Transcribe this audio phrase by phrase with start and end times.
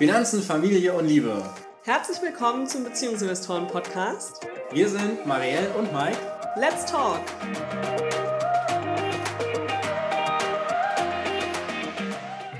[0.00, 1.44] Finanzen, Familie und Liebe.
[1.84, 4.46] Herzlich willkommen zum Beziehungsinvestoren Podcast.
[4.72, 6.16] Wir sind Marielle und Mike.
[6.56, 7.20] Let's talk!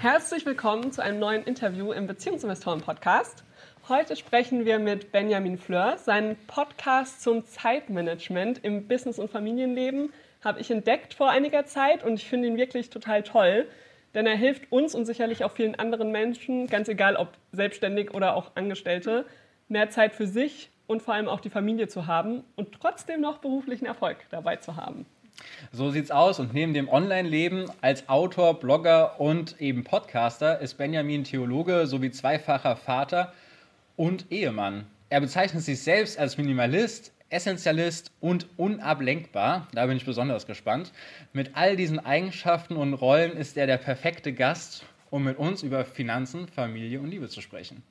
[0.02, 3.42] Herzlich willkommen zu einem neuen Interview im Beziehungsinvestoren Podcast.
[3.88, 5.96] Heute sprechen wir mit Benjamin Fleur.
[5.96, 10.12] Seinen Podcast zum Zeitmanagement im Business- und Familienleben
[10.44, 13.66] habe ich entdeckt vor einiger Zeit und ich finde ihn wirklich total toll
[14.14, 18.34] denn er hilft uns und sicherlich auch vielen anderen Menschen, ganz egal ob selbstständig oder
[18.34, 19.24] auch Angestellte,
[19.68, 23.38] mehr Zeit für sich und vor allem auch die Familie zu haben und trotzdem noch
[23.38, 25.06] beruflichen Erfolg dabei zu haben.
[25.72, 31.24] So sieht's aus und neben dem Online-Leben als Autor, Blogger und eben Podcaster ist Benjamin
[31.24, 33.32] Theologe sowie zweifacher Vater
[33.96, 34.86] und Ehemann.
[35.08, 39.68] Er bezeichnet sich selbst als Minimalist, Essentialist und unablenkbar.
[39.72, 40.92] Da bin ich besonders gespannt.
[41.32, 45.84] Mit all diesen Eigenschaften und Rollen ist er der perfekte Gast, um mit uns über
[45.84, 47.82] Finanzen, Familie und Liebe zu sprechen.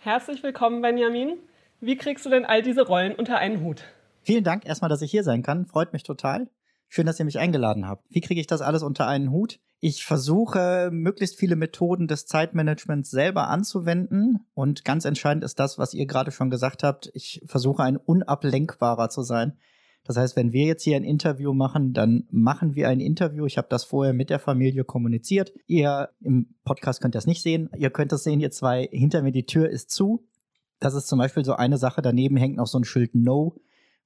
[0.00, 1.38] Herzlich willkommen, Benjamin.
[1.80, 3.82] Wie kriegst du denn all diese Rollen unter einen Hut?
[4.22, 5.66] Vielen Dank erstmal, dass ich hier sein kann.
[5.66, 6.48] Freut mich total.
[6.88, 8.04] Schön, dass ihr mich eingeladen habt.
[8.08, 9.60] Wie kriege ich das alles unter einen Hut?
[9.80, 14.40] Ich versuche, möglichst viele Methoden des Zeitmanagements selber anzuwenden.
[14.54, 17.10] Und ganz entscheidend ist das, was ihr gerade schon gesagt habt.
[17.14, 19.56] Ich versuche, ein unablenkbarer zu sein.
[20.04, 23.46] Das heißt, wenn wir jetzt hier ein Interview machen, dann machen wir ein Interview.
[23.46, 25.52] Ich habe das vorher mit der Familie kommuniziert.
[25.66, 27.70] Ihr im Podcast könnt das nicht sehen.
[27.76, 30.26] Ihr könnt das sehen, ihr zwei, hinter mir die Tür ist zu.
[30.80, 32.02] Das ist zum Beispiel so eine Sache.
[32.02, 33.56] Daneben hängt noch so ein Schild No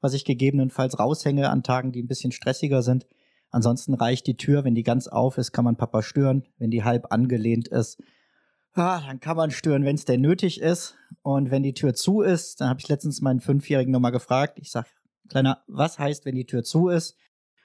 [0.02, 3.06] was ich gegebenenfalls raushänge an Tagen, die ein bisschen stressiger sind.
[3.52, 6.42] Ansonsten reicht die Tür, wenn die ganz auf ist, kann man Papa stören.
[6.58, 8.02] Wenn die halb angelehnt ist,
[8.72, 10.96] ah, dann kann man stören, wenn es denn nötig ist.
[11.22, 14.58] Und wenn die Tür zu ist, dann habe ich letztens meinen Fünfjährigen nochmal gefragt.
[14.58, 14.88] Ich sage,
[15.28, 17.16] Kleiner, was heißt, wenn die Tür zu ist?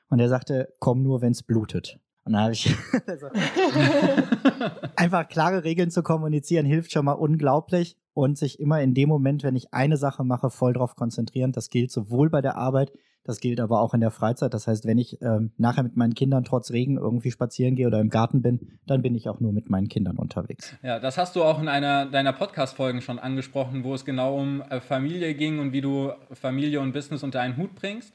[0.10, 2.00] Und er sagte, komm nur, wenn es blutet.
[2.24, 2.74] Und dann habe ich
[3.08, 3.28] also,
[4.96, 9.44] einfach klare Regeln zu kommunizieren, hilft schon mal unglaublich und sich immer in dem Moment,
[9.44, 11.52] wenn ich eine Sache mache, voll drauf konzentrieren.
[11.52, 12.94] Das gilt sowohl bei der Arbeit,
[13.28, 14.54] das gilt aber auch in der Freizeit.
[14.54, 18.00] Das heißt, wenn ich ähm, nachher mit meinen Kindern trotz Regen irgendwie spazieren gehe oder
[18.00, 20.76] im Garten bin, dann bin ich auch nur mit meinen Kindern unterwegs.
[20.82, 24.62] Ja, das hast du auch in einer deiner Podcast-Folgen schon angesprochen, wo es genau um
[24.62, 28.14] äh, Familie ging und wie du Familie und Business unter einen Hut bringst.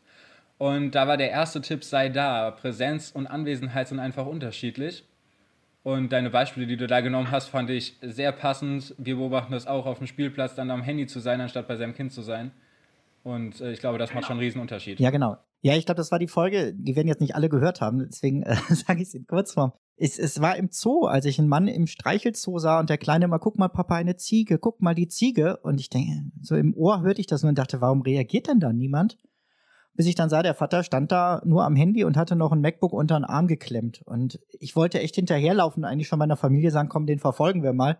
[0.56, 2.50] Und da war der erste Tipp, sei da.
[2.50, 5.04] Präsenz und Anwesenheit sind einfach unterschiedlich.
[5.82, 8.94] Und deine Beispiele, die du da genommen hast, fand ich sehr passend.
[8.96, 11.94] Wir beobachten das auch auf dem Spielplatz, dann am Handy zu sein, anstatt bei seinem
[11.94, 12.52] Kind zu sein.
[13.22, 14.98] Und äh, ich glaube, das macht schon einen Riesenunterschied.
[15.00, 15.36] Ja, genau.
[15.60, 18.42] Ja, ich glaube, das war die Folge, die werden jetzt nicht alle gehört haben, deswegen
[18.42, 19.72] äh, sage ich es in Kurzform.
[19.96, 23.28] Es, es war im Zoo, als ich einen Mann im Streichelzoo sah und der Kleine
[23.28, 25.58] mal, guck mal, Papa, eine Ziege, guck mal die Ziege.
[25.58, 28.58] Und ich denke, so im Ohr hörte ich das nur und dachte, warum reagiert denn
[28.58, 29.18] da niemand?
[29.94, 32.60] bis ich dann sah, der Vater stand da nur am Handy und hatte noch ein
[32.60, 34.02] MacBook unter den Arm geklemmt.
[34.04, 37.98] Und ich wollte echt hinterherlaufen, eigentlich schon meiner Familie sagen, komm, den verfolgen wir mal,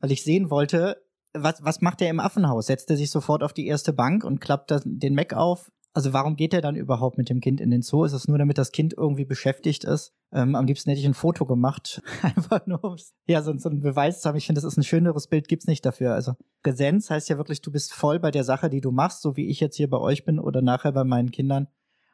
[0.00, 1.02] weil ich sehen wollte,
[1.42, 2.66] was, was macht er im Affenhaus?
[2.66, 6.12] Setzt er sich sofort auf die erste Bank und klappt das, den Mac auf, also
[6.12, 8.04] warum geht er dann überhaupt mit dem Kind in den Zoo?
[8.04, 10.12] Ist es nur, damit das Kind irgendwie beschäftigt ist?
[10.30, 12.96] Ähm, am liebsten hätte ich ein Foto gemacht, einfach nur um
[13.26, 14.36] ja, so, so einen Beweis zu haben.
[14.36, 16.12] Ich finde, das ist ein schöneres Bild, gibt's nicht dafür.
[16.12, 19.38] Also Präsenz heißt ja wirklich, du bist voll bei der Sache, die du machst, so
[19.38, 21.66] wie ich jetzt hier bei euch bin oder nachher bei meinen Kindern.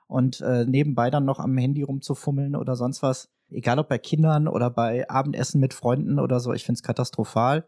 [0.06, 3.32] Und äh, nebenbei dann noch am Handy rumzufummeln oder sonst was.
[3.50, 7.66] Egal ob bei Kindern oder bei Abendessen mit Freunden oder so, ich finde es katastrophal.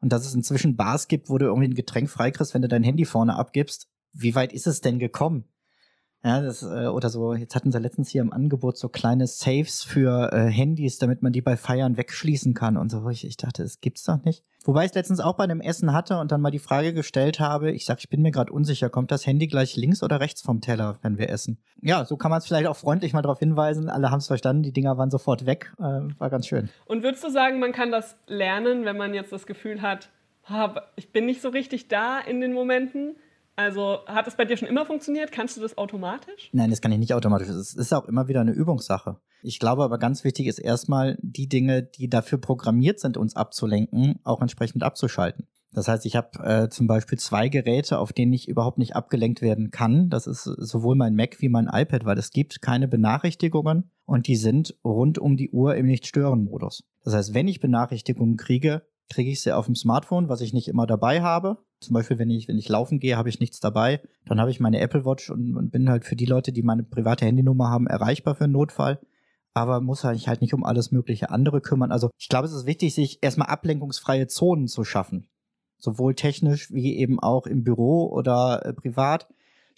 [0.00, 2.84] Und dass es inzwischen Bars gibt, wo du irgendwie ein Getränk freikriegst, wenn du dein
[2.84, 5.44] Handy vorne abgibst, wie weit ist es denn gekommen?
[6.24, 9.84] Ja, das, äh, oder so, jetzt hatten sie letztens hier im Angebot so kleine Saves
[9.84, 13.08] für äh, Handys, damit man die bei Feiern wegschließen kann und so.
[13.08, 14.44] Ich, ich dachte, das gibt's doch nicht.
[14.64, 17.38] Wobei ich es letztens auch bei einem Essen hatte und dann mal die Frage gestellt
[17.38, 20.42] habe, ich sag, ich bin mir gerade unsicher, kommt das Handy gleich links oder rechts
[20.42, 21.62] vom Teller, wenn wir essen?
[21.80, 23.88] Ja, so kann man es vielleicht auch freundlich mal darauf hinweisen.
[23.88, 25.72] Alle haben es verstanden, die Dinger waren sofort weg.
[25.78, 26.68] Äh, war ganz schön.
[26.86, 30.10] Und würdest du sagen, man kann das lernen, wenn man jetzt das Gefühl hat,
[30.96, 33.16] ich bin nicht so richtig da in den Momenten?
[33.58, 35.32] Also hat das bei dir schon immer funktioniert?
[35.32, 36.48] Kannst du das automatisch?
[36.52, 37.48] Nein, das kann ich nicht automatisch.
[37.48, 39.16] Es ist auch immer wieder eine Übungssache.
[39.42, 44.20] Ich glaube aber ganz wichtig ist erstmal die Dinge, die dafür programmiert sind, uns abzulenken,
[44.22, 45.48] auch entsprechend abzuschalten.
[45.72, 49.42] Das heißt, ich habe äh, zum Beispiel zwei Geräte, auf denen ich überhaupt nicht abgelenkt
[49.42, 50.08] werden kann.
[50.08, 54.36] Das ist sowohl mein Mac wie mein iPad, weil es gibt keine Benachrichtigungen und die
[54.36, 56.84] sind rund um die Uhr im Nicht-Stören-Modus.
[57.02, 60.68] Das heißt, wenn ich Benachrichtigungen kriege, kriege ich sie auf dem Smartphone, was ich nicht
[60.68, 61.58] immer dabei habe.
[61.80, 64.00] Zum Beispiel, wenn ich, wenn ich laufen gehe, habe ich nichts dabei.
[64.26, 66.82] Dann habe ich meine Apple Watch und, und bin halt für die Leute, die meine
[66.82, 69.00] private Handynummer haben, erreichbar für einen Notfall.
[69.54, 71.90] Aber muss halt, halt nicht um alles mögliche andere kümmern.
[71.90, 75.28] Also ich glaube, es ist wichtig, sich erstmal ablenkungsfreie Zonen zu schaffen.
[75.78, 79.28] Sowohl technisch wie eben auch im Büro oder äh, privat.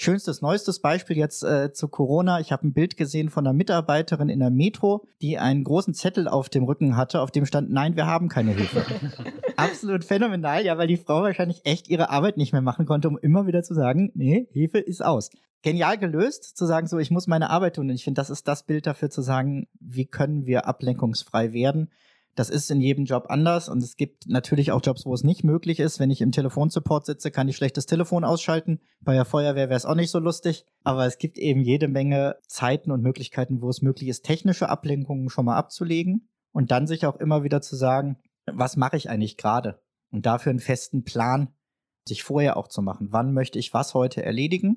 [0.02, 2.40] Schönstes, neuestes Beispiel jetzt äh, zu Corona.
[2.40, 6.26] Ich habe ein Bild gesehen von einer Mitarbeiterin in der Metro, die einen großen Zettel
[6.26, 8.82] auf dem Rücken hatte, auf dem stand, nein, wir haben keine Hilfe.
[9.56, 13.18] Absolut phänomenal, ja, weil die Frau wahrscheinlich echt ihre Arbeit nicht mehr machen konnte, um
[13.18, 15.28] immer wieder zu sagen, nee, Hilfe ist aus.
[15.60, 17.90] Genial gelöst, zu sagen, so, ich muss meine Arbeit tun.
[17.90, 21.90] Und ich finde, das ist das Bild dafür zu sagen, wie können wir ablenkungsfrei werden
[22.36, 25.44] das ist in jedem Job anders und es gibt natürlich auch Jobs, wo es nicht
[25.44, 25.98] möglich ist.
[25.98, 28.80] Wenn ich im Telefonsupport sitze, kann ich schlecht das Telefon ausschalten.
[29.00, 30.64] Bei der Feuerwehr wäre es auch nicht so lustig.
[30.84, 35.28] Aber es gibt eben jede Menge Zeiten und Möglichkeiten, wo es möglich ist, technische Ablenkungen
[35.28, 38.16] schon mal abzulegen und dann sich auch immer wieder zu sagen,
[38.46, 39.80] was mache ich eigentlich gerade?
[40.10, 41.48] Und dafür einen festen Plan
[42.06, 43.08] sich vorher auch zu machen.
[43.10, 44.76] Wann möchte ich was heute erledigen?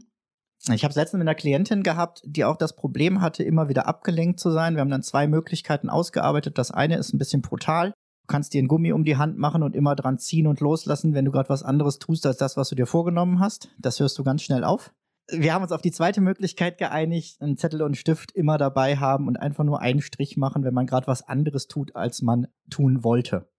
[0.72, 4.40] Ich habe letztens mit einer Klientin gehabt, die auch das Problem hatte, immer wieder abgelenkt
[4.40, 4.76] zu sein.
[4.76, 6.58] Wir haben dann zwei Möglichkeiten ausgearbeitet.
[6.58, 7.90] Das eine ist ein bisschen brutal.
[7.90, 11.14] Du kannst dir einen Gummi um die Hand machen und immer dran ziehen und loslassen,
[11.14, 13.70] wenn du gerade was anderes tust als das, was du dir vorgenommen hast.
[13.78, 14.94] Das hörst du ganz schnell auf.
[15.30, 18.96] Wir haben uns auf die zweite Möglichkeit geeinigt, einen Zettel und einen Stift immer dabei
[18.96, 22.48] haben und einfach nur einen Strich machen, wenn man gerade was anderes tut, als man
[22.70, 23.50] tun wollte.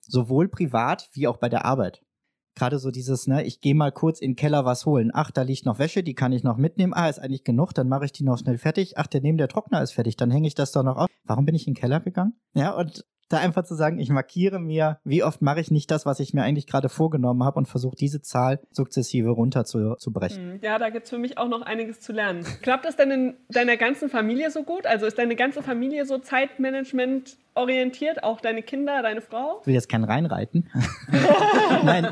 [0.00, 2.02] Sowohl privat wie auch bei der Arbeit
[2.58, 5.10] gerade so dieses, ne, ich gehe mal kurz in den Keller was holen.
[5.14, 6.92] Ach, da liegt noch Wäsche, die kann ich noch mitnehmen.
[6.94, 8.98] Ah, ist eigentlich genug, dann mache ich die noch schnell fertig.
[8.98, 11.08] Ach, der neben der Trockner ist fertig, dann hänge ich das doch noch auf.
[11.24, 12.34] Warum bin ich in den Keller gegangen?
[12.54, 16.06] Ja, und da einfach zu sagen, ich markiere mir, wie oft mache ich nicht das,
[16.06, 20.12] was ich mir eigentlich gerade vorgenommen habe und versuche diese Zahl sukzessive runter zu, zu
[20.12, 20.52] brechen.
[20.52, 22.44] Hm, ja, da gibt es für mich auch noch einiges zu lernen.
[22.62, 24.86] Klappt das denn in deiner ganzen Familie so gut?
[24.86, 29.58] Also ist deine ganze Familie so Zeitmanagement orientiert, auch deine Kinder, deine Frau?
[29.60, 30.70] Ich will jetzt keinen reinreiten.
[31.84, 32.08] Nein,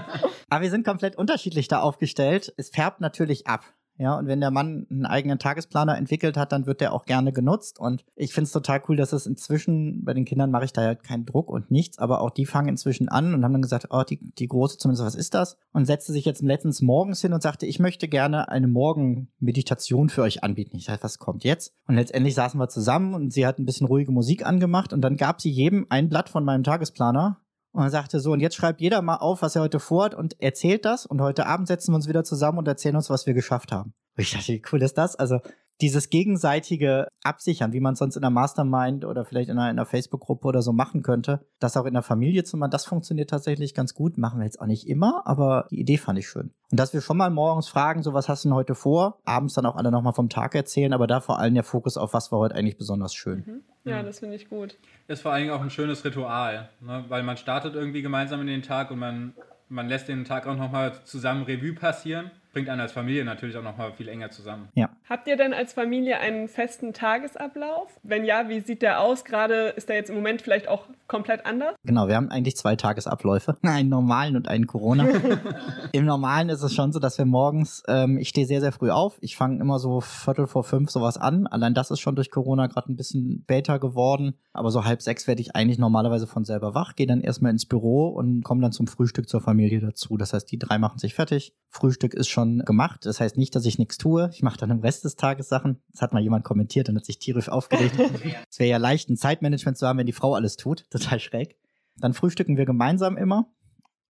[0.50, 2.52] aber wir sind komplett unterschiedlich da aufgestellt.
[2.56, 3.64] Es färbt natürlich ab.
[3.98, 7.32] Ja, und wenn der Mann einen eigenen Tagesplaner entwickelt hat, dann wird der auch gerne
[7.32, 7.78] genutzt.
[7.78, 10.82] Und ich finde es total cool, dass es inzwischen, bei den Kindern mache ich da
[10.82, 13.88] ja keinen Druck und nichts, aber auch die fangen inzwischen an und haben dann gesagt,
[13.90, 15.56] oh, die, die Große zumindest, was ist das?
[15.72, 20.22] Und setzte sich jetzt letztens morgens hin und sagte, ich möchte gerne eine Morgenmeditation für
[20.22, 20.76] euch anbieten.
[20.76, 21.72] Ich sage, was kommt jetzt?
[21.88, 25.16] Und letztendlich saßen wir zusammen und sie hat ein bisschen ruhige Musik angemacht und dann
[25.16, 27.40] gab sie jedem ein Blatt von meinem Tagesplaner
[27.76, 30.40] und er sagte so, und jetzt schreibt jeder mal auf, was er heute vorhat und
[30.40, 31.04] erzählt das.
[31.04, 33.92] Und heute Abend setzen wir uns wieder zusammen und erzählen uns, was wir geschafft haben.
[34.16, 35.14] Und ich dachte, wie cool ist das?
[35.14, 35.40] Also
[35.80, 39.86] dieses gegenseitige Absichern, wie man es sonst in einer Mastermind oder vielleicht in einer, einer
[39.86, 43.74] Facebook-Gruppe oder so machen könnte, das auch in der Familie zu machen, das funktioniert tatsächlich
[43.74, 44.16] ganz gut.
[44.16, 46.52] Machen wir jetzt auch nicht immer, aber die Idee fand ich schön.
[46.70, 49.20] Und dass wir schon mal morgens fragen, so was hast du denn heute vor?
[49.24, 52.14] Abends dann auch alle nochmal vom Tag erzählen, aber da vor allem der Fokus auf
[52.14, 53.44] was war heute eigentlich besonders schön.
[53.46, 53.62] Mhm.
[53.84, 54.78] Ja, das finde ich gut.
[55.06, 57.04] Ist vor allen Dingen auch ein schönes Ritual, ne?
[57.08, 59.34] weil man startet irgendwie gemeinsam in den Tag und man,
[59.68, 63.62] man lässt den Tag auch nochmal zusammen Revue passieren bringt einen als Familie natürlich auch
[63.62, 64.70] noch mal viel enger zusammen.
[64.72, 64.88] Ja.
[65.10, 68.00] Habt ihr denn als Familie einen festen Tagesablauf?
[68.02, 69.26] Wenn ja, wie sieht der aus?
[69.26, 71.74] Gerade ist der jetzt im Moment vielleicht auch komplett anders?
[71.84, 75.06] Genau, wir haben eigentlich zwei Tagesabläufe, einen normalen und einen Corona.
[75.92, 78.90] Im normalen ist es schon so, dass wir morgens, ähm, ich stehe sehr, sehr früh
[78.90, 79.18] auf.
[79.20, 81.46] Ich fange immer so Viertel vor fünf sowas an.
[81.46, 84.32] Allein das ist schon durch Corona gerade ein bisschen später geworden.
[84.54, 87.66] Aber so halb sechs werde ich eigentlich normalerweise von selber wach, gehe dann erstmal ins
[87.66, 90.16] Büro und komme dann zum Frühstück zur Familie dazu.
[90.16, 91.52] Das heißt, die drei machen sich fertig.
[91.68, 93.04] Frühstück ist schon schon gemacht.
[93.04, 94.30] Das heißt nicht, dass ich nichts tue.
[94.32, 95.82] Ich mache dann im Rest des Tages Sachen.
[95.92, 97.98] Das hat mal jemand kommentiert und hat sich tierisch aufgeregt.
[98.50, 100.86] es wäre ja leicht, ein Zeitmanagement zu haben, wenn die Frau alles tut.
[100.90, 101.56] Total schräg.
[101.96, 103.50] Dann frühstücken wir gemeinsam immer.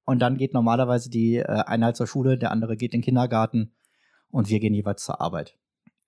[0.05, 3.05] Und dann geht normalerweise die äh, eine halt zur Schule, der andere geht in den
[3.05, 3.73] Kindergarten
[4.31, 5.59] und wir gehen jeweils zur Arbeit.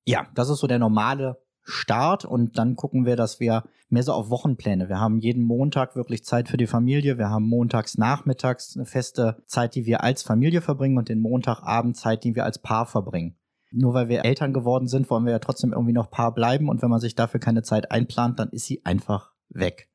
[0.05, 4.13] Ja, das ist so der normale Start und dann gucken wir, dass wir mehr so
[4.13, 4.89] auf Wochenpläne.
[4.89, 7.19] Wir haben jeden Montag wirklich Zeit für die Familie.
[7.19, 11.97] Wir haben montags nachmittags eine feste Zeit, die wir als Familie verbringen und den Montagabend
[11.97, 13.37] Zeit, die wir als Paar verbringen.
[13.71, 16.81] Nur weil wir Eltern geworden sind, wollen wir ja trotzdem irgendwie noch Paar bleiben und
[16.81, 19.91] wenn man sich dafür keine Zeit einplant, dann ist sie einfach weg.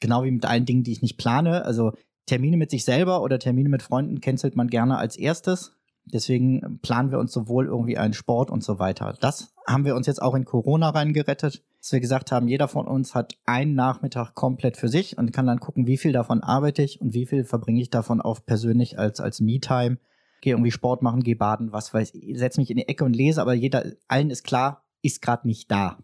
[0.00, 1.64] Genau wie mit allen Dingen, die ich nicht plane.
[1.64, 1.92] Also
[2.26, 5.76] Termine mit sich selber oder Termine mit Freunden cancelt man gerne als erstes.
[6.06, 9.14] Deswegen planen wir uns sowohl irgendwie einen Sport und so weiter.
[9.20, 12.86] Das haben wir uns jetzt auch in Corona reingerettet, dass wir gesagt haben, jeder von
[12.86, 16.82] uns hat einen Nachmittag komplett für sich und kann dann gucken, wie viel davon arbeite
[16.82, 19.98] ich und wie viel verbringe ich davon auf persönlich als, als Me-Time.
[20.40, 23.16] Gehe irgendwie Sport machen, gehe baden, was weiß ich, setze mich in die Ecke und
[23.16, 25.98] lese, aber jeder, allen ist klar, ist gerade nicht da.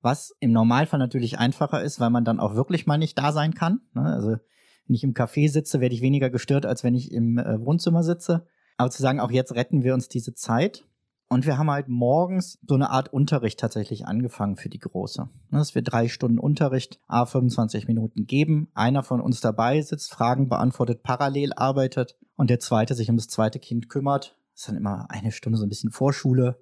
[0.00, 3.54] Was im Normalfall natürlich einfacher ist, weil man dann auch wirklich mal nicht da sein
[3.54, 3.80] kann.
[3.94, 4.02] Ne?
[4.02, 4.36] Also
[4.86, 8.02] wenn ich im Café sitze, werde ich weniger gestört, als wenn ich im äh, Wohnzimmer
[8.02, 8.46] sitze.
[8.76, 10.84] Aber zu sagen, auch jetzt retten wir uns diese Zeit.
[11.34, 15.22] Und wir haben halt morgens so eine Art Unterricht tatsächlich angefangen für die Große.
[15.50, 18.68] Ne, dass wir drei Stunden Unterricht, a 25 Minuten geben.
[18.72, 23.26] Einer von uns dabei sitzt, Fragen beantwortet, parallel arbeitet und der zweite sich um das
[23.26, 24.38] zweite Kind kümmert.
[24.52, 26.60] Das ist dann immer eine Stunde so ein bisschen Vorschule.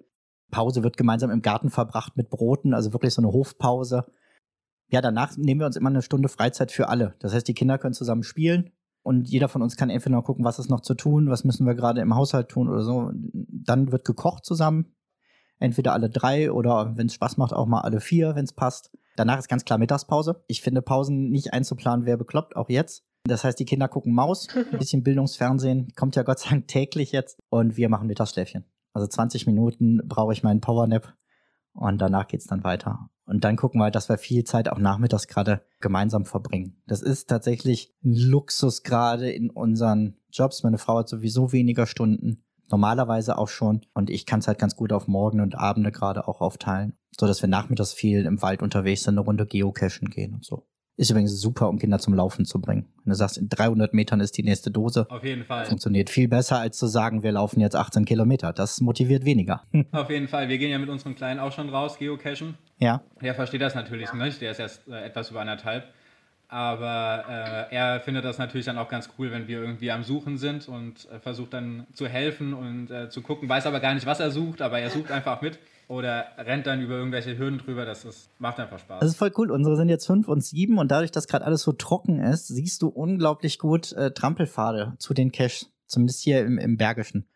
[0.49, 4.07] Pause wird gemeinsam im Garten verbracht mit Broten, also wirklich so eine Hofpause.
[4.87, 7.13] Ja, danach nehmen wir uns immer eine Stunde Freizeit für alle.
[7.19, 8.71] Das heißt, die Kinder können zusammen spielen,
[9.03, 11.67] und jeder von uns kann entweder noch gucken, was ist noch zu tun, was müssen
[11.67, 13.11] wir gerade im Haushalt tun oder so.
[13.13, 14.95] Dann wird gekocht zusammen.
[15.59, 18.91] Entweder alle drei oder wenn es Spaß macht, auch mal alle vier, wenn es passt.
[19.15, 20.43] Danach ist ganz klar Mittagspause.
[20.47, 23.05] Ich finde Pausen nicht einzuplanen, wer bekloppt, auch jetzt.
[23.25, 27.11] Das heißt, die Kinder gucken Maus, ein bisschen Bildungsfernsehen, kommt ja Gott sei Dank täglich
[27.11, 27.39] jetzt.
[27.49, 28.65] Und wir machen Mittagsschläfchen.
[28.93, 31.13] Also 20 Minuten brauche ich meinen Powernap
[31.73, 33.09] und danach geht's dann weiter.
[33.25, 36.81] Und dann gucken wir, dass wir viel Zeit auch nachmittags gerade gemeinsam verbringen.
[36.87, 40.63] Das ist tatsächlich ein Luxus gerade in unseren Jobs.
[40.63, 43.81] Meine Frau hat sowieso weniger Stunden, normalerweise auch schon.
[43.93, 47.25] Und ich kann es halt ganz gut auf Morgen und Abende gerade auch aufteilen, so
[47.25, 50.67] dass wir nachmittags viel im Wald unterwegs sind, eine Runde geocachen gehen und so.
[50.95, 52.85] Ist übrigens super, um Kinder zum Laufen zu bringen.
[53.03, 55.07] Wenn du sagst, in 300 Metern ist die nächste Dose.
[55.09, 55.65] Auf jeden Fall.
[55.65, 58.53] Funktioniert viel besser, als zu sagen, wir laufen jetzt 18 Kilometer.
[58.53, 59.63] Das motiviert weniger.
[59.91, 60.49] Auf jeden Fall.
[60.49, 62.55] Wir gehen ja mit unserem Kleinen auch schon raus, geocachen.
[62.77, 63.01] Ja.
[63.21, 64.39] Der versteht das natürlich nicht.
[64.41, 65.85] Der ist erst äh, etwas über anderthalb.
[66.47, 67.25] Aber
[67.71, 70.67] äh, er findet das natürlich dann auch ganz cool, wenn wir irgendwie am Suchen sind
[70.67, 73.49] und äh, versucht dann zu helfen und äh, zu gucken.
[73.49, 75.57] Weiß aber gar nicht, was er sucht, aber er sucht einfach mit
[75.93, 77.85] oder rennt dann über irgendwelche Hürden drüber.
[77.85, 78.99] Das ist, macht einfach Spaß.
[78.99, 79.51] Das ist voll cool.
[79.51, 82.81] Unsere sind jetzt fünf und sieben und dadurch, dass gerade alles so trocken ist, siehst
[82.81, 85.71] du unglaublich gut äh, Trampelpfade zu den Caches.
[85.85, 87.27] Zumindest hier im, im Bergischen.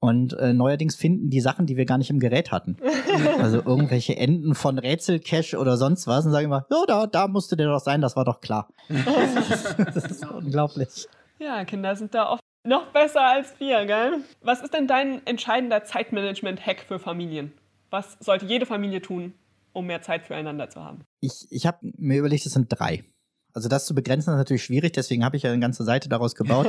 [0.00, 2.78] Und äh, neuerdings finden die Sachen, die wir gar nicht im Gerät hatten.
[3.38, 7.56] also irgendwelche Enden von Rätselcache oder sonst was und sagen immer, ja, da, da musste
[7.56, 8.68] der doch sein, das war doch klar.
[8.88, 11.06] das ist unglaublich.
[11.38, 14.18] Ja, Kinder sind da oft noch besser als wir, gell?
[14.42, 17.52] Was ist denn dein entscheidender Zeitmanagement-Hack für Familien?
[17.90, 19.34] Was sollte jede Familie tun,
[19.72, 21.04] um mehr Zeit füreinander zu haben?
[21.20, 23.04] Ich, ich habe mir überlegt, es sind drei.
[23.52, 26.36] Also das zu begrenzen ist natürlich schwierig, deswegen habe ich ja eine ganze Seite daraus
[26.36, 26.68] gebaut.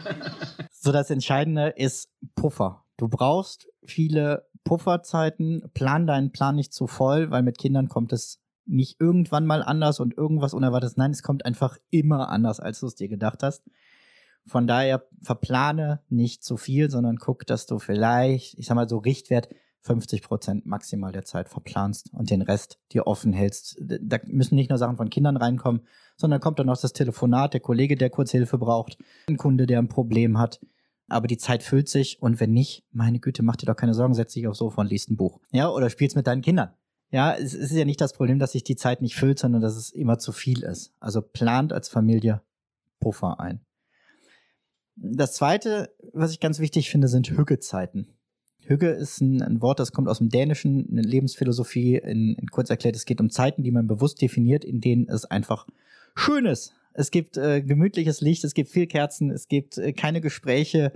[0.70, 2.84] so das Entscheidende ist Puffer.
[2.98, 8.42] Du brauchst viele Pufferzeiten, plan deinen Plan nicht zu voll, weil mit Kindern kommt es
[8.66, 10.96] nicht irgendwann mal anders und irgendwas Unerwartetes.
[10.96, 13.62] Nein, es kommt einfach immer anders, als du es dir gedacht hast.
[14.46, 18.98] Von daher verplane nicht zu viel, sondern guck, dass du vielleicht, ich sag mal so
[18.98, 19.48] Richtwert
[19.84, 23.76] 50 Prozent maximal der Zeit verplanst und den Rest dir offen hältst.
[23.80, 25.82] Da müssen nicht nur Sachen von Kindern reinkommen,
[26.16, 28.96] sondern kommt dann auch das Telefonat, der Kollege, der kurz Hilfe braucht,
[29.28, 30.60] ein Kunde, der ein Problem hat.
[31.08, 34.14] Aber die Zeit füllt sich und wenn nicht, meine Güte, mach dir doch keine Sorgen,
[34.14, 35.38] setz dich aufs Sofa und liest ein Buch.
[35.52, 36.70] Ja, oder spielst mit deinen Kindern.
[37.10, 39.76] Ja, es ist ja nicht das Problem, dass sich die Zeit nicht füllt, sondern dass
[39.76, 40.94] es immer zu viel ist.
[40.98, 42.42] Also plant als Familie
[43.00, 43.60] Puffer ein.
[44.96, 48.13] Das zweite, was ich ganz wichtig finde, sind Hügezeiten.
[48.66, 51.96] Hüge ist ein, ein, Wort, das kommt aus dem Dänischen, eine Lebensphilosophie.
[51.96, 55.24] In, in, kurz erklärt, es geht um Zeiten, die man bewusst definiert, in denen es
[55.24, 55.66] einfach
[56.14, 56.74] schön ist.
[56.92, 60.92] Es gibt äh, gemütliches Licht, es gibt viel Kerzen, es gibt äh, keine Gespräche,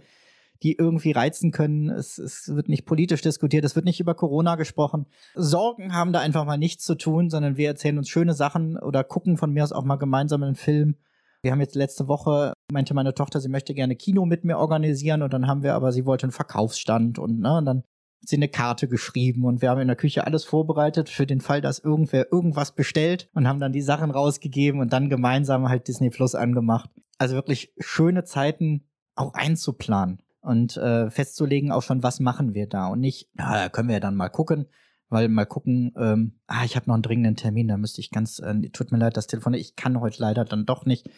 [0.63, 1.89] die irgendwie reizen können.
[1.89, 5.07] Es, es wird nicht politisch diskutiert, es wird nicht über Corona gesprochen.
[5.35, 9.05] Sorgen haben da einfach mal nichts zu tun, sondern wir erzählen uns schöne Sachen oder
[9.05, 10.97] gucken von mir aus auch mal gemeinsam einen Film
[11.43, 15.23] wir haben jetzt letzte Woche, meinte meine Tochter, sie möchte gerne Kino mit mir organisieren
[15.23, 18.37] und dann haben wir aber, sie wollte einen Verkaufsstand und, ne, und dann hat sie
[18.37, 21.79] eine Karte geschrieben und wir haben in der Küche alles vorbereitet für den Fall, dass
[21.79, 26.35] irgendwer irgendwas bestellt und haben dann die Sachen rausgegeben und dann gemeinsam halt Disney Plus
[26.35, 26.91] angemacht.
[27.17, 32.89] Also wirklich schöne Zeiten auch einzuplanen und äh, festzulegen auch schon, was machen wir da
[32.89, 34.67] und nicht, na, da können wir ja dann mal gucken,
[35.09, 38.41] weil mal gucken, ähm, ah, ich habe noch einen dringenden Termin, da müsste ich ganz,
[38.41, 41.09] äh, tut mir leid, das Telefon, ich kann heute leider dann doch nicht.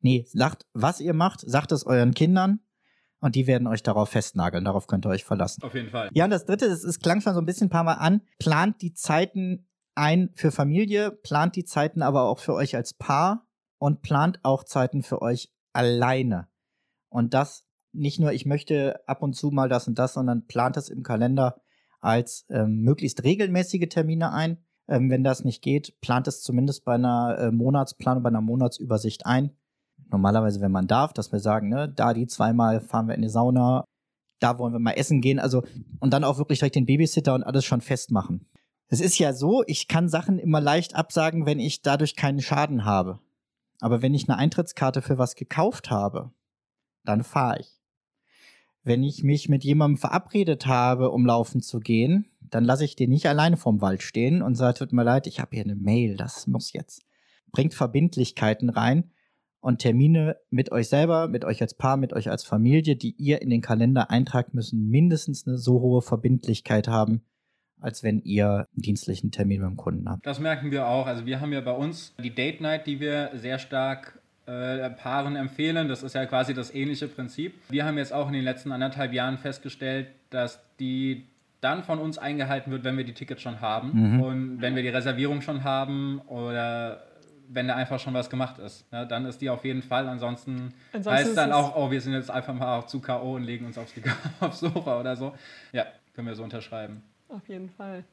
[0.00, 2.60] Nee, sagt, was ihr macht, sagt es euren Kindern
[3.20, 4.64] und die werden euch darauf festnageln.
[4.64, 5.62] Darauf könnt ihr euch verlassen.
[5.62, 6.10] Auf jeden Fall.
[6.12, 8.22] Ja, und das dritte, es, es klang schon so ein bisschen ein paar Mal an,
[8.38, 13.48] plant die Zeiten ein für Familie, plant die Zeiten aber auch für euch als Paar
[13.78, 16.48] und plant auch Zeiten für euch alleine.
[17.08, 20.76] Und das nicht nur, ich möchte ab und zu mal das und das, sondern plant
[20.76, 21.60] es im Kalender
[22.00, 24.58] als ähm, möglichst regelmäßige Termine ein.
[24.86, 29.26] Ähm, wenn das nicht geht, plant es zumindest bei einer äh, Monatsplanung, bei einer Monatsübersicht
[29.26, 29.56] ein.
[30.10, 33.28] Normalerweise, wenn man darf, dass wir sagen, ne, da die zweimal fahren wir in die
[33.28, 33.84] Sauna,
[34.40, 35.62] da wollen wir mal essen gehen, also
[36.00, 38.46] und dann auch wirklich direkt den Babysitter und alles schon festmachen.
[38.88, 42.84] Es ist ja so, ich kann Sachen immer leicht absagen, wenn ich dadurch keinen Schaden
[42.84, 43.18] habe.
[43.80, 46.30] Aber wenn ich eine Eintrittskarte für was gekauft habe,
[47.04, 47.78] dann fahre ich
[48.88, 53.10] wenn ich mich mit jemandem verabredet habe, um laufen zu gehen, dann lasse ich den
[53.10, 56.16] nicht alleine vorm Wald stehen und sage, tut mir leid, ich habe hier eine Mail,
[56.16, 57.02] das muss jetzt.
[57.52, 59.10] Bringt Verbindlichkeiten rein
[59.60, 63.42] und Termine mit euch selber, mit euch als Paar, mit euch als Familie, die ihr
[63.42, 67.22] in den Kalender eintragt, müssen mindestens eine so hohe Verbindlichkeit haben,
[67.80, 70.26] als wenn ihr einen dienstlichen Termin beim Kunden habt.
[70.26, 71.06] Das merken wir auch.
[71.06, 75.36] Also wir haben ja bei uns die Date Night, die wir sehr stark äh, Paaren
[75.36, 75.88] empfehlen.
[75.88, 77.54] Das ist ja quasi das ähnliche Prinzip.
[77.68, 81.24] Wir haben jetzt auch in den letzten anderthalb Jahren festgestellt, dass die
[81.60, 84.20] dann von uns eingehalten wird, wenn wir die Tickets schon haben mhm.
[84.20, 87.07] und wenn wir die Reservierung schon haben oder
[87.48, 88.90] wenn da einfach schon was gemacht ist.
[88.92, 89.06] Ne?
[89.06, 90.08] Dann ist die auf jeden Fall.
[90.08, 93.36] Ansonsten, Ansonsten heißt dann auch, oh, wir sind jetzt einfach mal zu K.O.
[93.36, 93.92] und legen uns aufs,
[94.40, 95.34] aufs Sofa oder so.
[95.72, 97.02] Ja, können wir so unterschreiben.
[97.28, 98.04] Auf jeden Fall.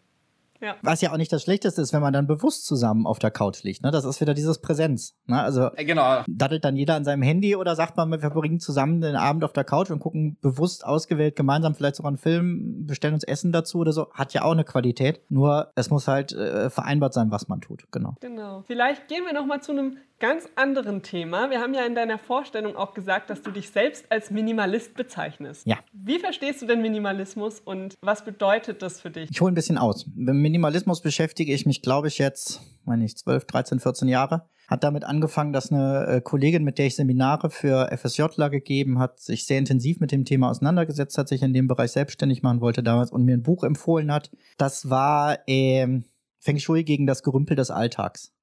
[0.62, 0.76] Ja.
[0.82, 3.64] Was ja auch nicht das Schlechteste ist, wenn man dann bewusst zusammen auf der Couch
[3.64, 3.84] liegt.
[3.84, 3.92] Ne?
[3.92, 5.16] Das ist wieder dieses Präsenz.
[5.26, 5.42] Ne?
[5.42, 6.24] Also äh, genau.
[6.28, 9.54] daddelt dann jeder an seinem Handy oder sagt man, wir verbringen zusammen den Abend auf
[9.54, 13.80] der Couch und gucken bewusst ausgewählt gemeinsam vielleicht sogar einen Film, bestellen uns Essen dazu
[13.80, 14.10] oder so.
[14.12, 15.22] Hat ja auch eine Qualität.
[15.30, 17.86] Nur es muss halt äh, vereinbart sein, was man tut.
[17.92, 18.16] Genau.
[18.22, 18.64] Genau.
[18.68, 21.50] Vielleicht gehen wir noch mal zu einem ganz anderen Thema.
[21.50, 25.68] Wir haben ja in deiner Vorstellung auch gesagt, dass du dich selbst als Minimalist bezeichnest.
[25.68, 25.78] Ja.
[25.92, 29.30] Wie verstehst du denn Minimalismus und was bedeutet das für dich?
[29.30, 30.08] Ich hole ein bisschen aus.
[30.16, 34.48] Mit Minimalismus beschäftige ich mich, glaube ich, jetzt, meine ich, 12, 13, 14 Jahre.
[34.68, 39.20] Hat damit angefangen, dass eine äh, Kollegin, mit der ich Seminare für FSJler gegeben hat,
[39.20, 42.82] sich sehr intensiv mit dem Thema auseinandergesetzt hat, sich in dem Bereich selbstständig machen wollte
[42.82, 44.32] damals und mir ein Buch empfohlen hat.
[44.58, 46.02] Das war äh,
[46.40, 48.35] Feng Shui gegen das Gerümpel des Alltags.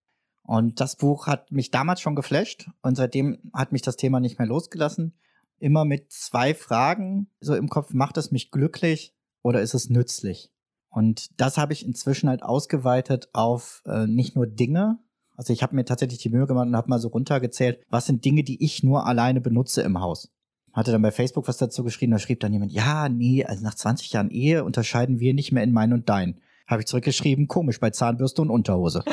[0.42, 4.38] Und das Buch hat mich damals schon geflasht und seitdem hat mich das Thema nicht
[4.38, 5.14] mehr losgelassen.
[5.58, 10.50] Immer mit zwei Fragen so im Kopf, macht es mich glücklich oder ist es nützlich?
[10.90, 14.98] Und das habe ich inzwischen halt ausgeweitet auf äh, nicht nur Dinge.
[15.36, 18.24] Also ich habe mir tatsächlich die Mühe gemacht und habe mal so runtergezählt, was sind
[18.24, 20.30] Dinge, die ich nur alleine benutze im Haus.
[20.72, 23.74] Hatte dann bei Facebook was dazu geschrieben, da schrieb dann jemand, ja, nee, also nach
[23.74, 26.40] 20 Jahren Ehe unterscheiden wir nicht mehr in mein und dein.
[26.72, 29.04] Habe ich zurückgeschrieben, komisch, bei Zahnbürste und Unterhose.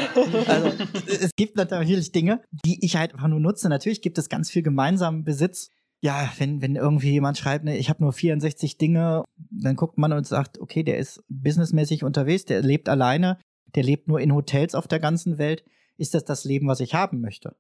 [0.48, 0.72] also,
[1.08, 3.68] es gibt natürlich Dinge, die ich halt einfach nur nutze.
[3.68, 5.70] Natürlich gibt es ganz viel gemeinsamen Besitz.
[6.00, 10.14] Ja, wenn, wenn irgendwie jemand schreibt, ne, ich habe nur 64 Dinge, dann guckt man
[10.14, 13.38] und sagt, okay, der ist businessmäßig unterwegs, der lebt alleine,
[13.76, 15.66] der lebt nur in Hotels auf der ganzen Welt.
[15.98, 17.58] Ist das das Leben, was ich haben möchte?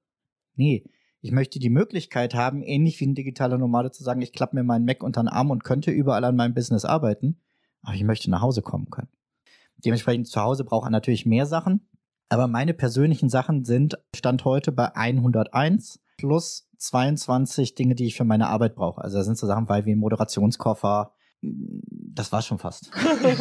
[0.55, 0.85] Nee,
[1.19, 4.63] ich möchte die Möglichkeit haben, ähnlich wie ein digitaler Nomade zu sagen, ich klappe mir
[4.63, 7.41] meinen Mac unter den Arm und könnte überall an meinem Business arbeiten,
[7.81, 9.09] aber ich möchte nach Hause kommen können.
[9.85, 11.87] Dementsprechend zu Hause braucht er natürlich mehr Sachen.
[12.29, 18.23] Aber meine persönlichen Sachen sind Stand heute bei 101 plus 22 Dinge, die ich für
[18.23, 19.01] meine Arbeit brauche.
[19.01, 21.13] Also da sind so Sachen bei wie ein Moderationskoffer.
[21.41, 22.91] Das war schon fast.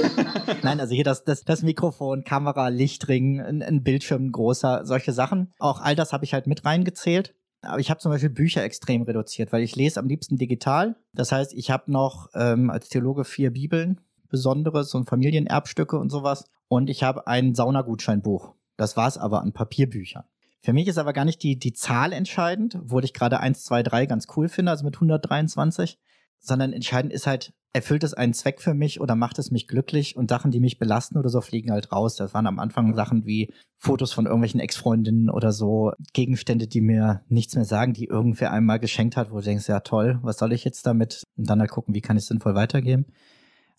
[0.63, 5.53] Nein, also hier das, das, das Mikrofon, Kamera, Lichtring, ein, ein Bildschirm, großer, solche Sachen.
[5.59, 7.35] Auch all das habe ich halt mit reingezählt.
[7.61, 10.97] Aber ich habe zum Beispiel Bücher extrem reduziert, weil ich lese am liebsten digital.
[11.13, 16.45] Das heißt, ich habe noch ähm, als Theologe vier Bibeln Besonderes und Familienerbstücke und sowas.
[16.69, 18.55] Und ich habe ein Saunagutscheinbuch.
[18.77, 20.25] Das war es aber an Papierbüchern.
[20.61, 23.83] Für mich ist aber gar nicht die, die Zahl entscheidend, obwohl ich gerade 1, 2,
[23.83, 25.99] 3 ganz cool finde, also mit 123,
[26.41, 30.17] sondern entscheidend ist halt, erfüllt es einen Zweck für mich oder macht es mich glücklich
[30.17, 32.17] und Sachen, die mich belasten oder so, fliegen halt raus.
[32.17, 37.23] Das waren am Anfang Sachen wie Fotos von irgendwelchen Ex-Freundinnen oder so, Gegenstände, die mir
[37.29, 40.53] nichts mehr sagen, die irgendwer einmal geschenkt hat, wo du denkst, ja toll, was soll
[40.53, 41.23] ich jetzt damit?
[41.37, 43.07] Und dann halt gucken, wie kann ich es sinnvoll weitergeben.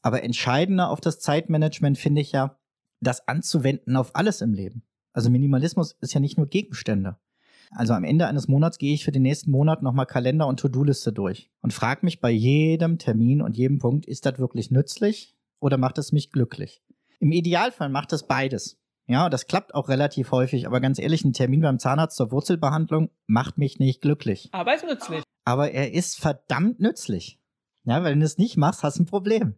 [0.01, 2.57] Aber entscheidender auf das Zeitmanagement finde ich ja,
[3.01, 4.83] das anzuwenden auf alles im Leben.
[5.13, 7.17] Also Minimalismus ist ja nicht nur Gegenstände.
[7.71, 11.13] Also am Ende eines Monats gehe ich für den nächsten Monat nochmal Kalender und To-Do-Liste
[11.13, 15.77] durch und frage mich bei jedem Termin und jedem Punkt, ist das wirklich nützlich oder
[15.77, 16.81] macht es mich glücklich?
[17.19, 18.79] Im Idealfall macht es beides.
[19.07, 23.09] Ja, das klappt auch relativ häufig, aber ganz ehrlich, ein Termin beim Zahnarzt zur Wurzelbehandlung
[23.27, 24.49] macht mich nicht glücklich.
[24.51, 25.23] Aber ist nützlich.
[25.45, 27.39] Aber er ist verdammt nützlich.
[27.83, 29.55] Ja, weil wenn du es nicht machst, hast du ein Problem.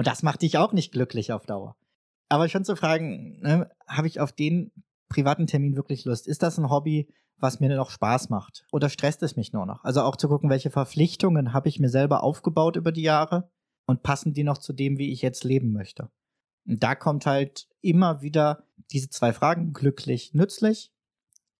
[0.00, 1.76] Und das macht dich auch nicht glücklich auf Dauer.
[2.30, 4.72] Aber schon zu fragen, ne, habe ich auf den
[5.10, 6.26] privaten Termin wirklich Lust?
[6.26, 8.64] Ist das ein Hobby, was mir noch Spaß macht?
[8.72, 9.84] Oder stresst es mich nur noch?
[9.84, 13.50] Also auch zu gucken, welche Verpflichtungen habe ich mir selber aufgebaut über die Jahre
[13.84, 16.10] und passen die noch zu dem, wie ich jetzt leben möchte?
[16.66, 20.94] Und da kommt halt immer wieder diese zwei Fragen, glücklich, nützlich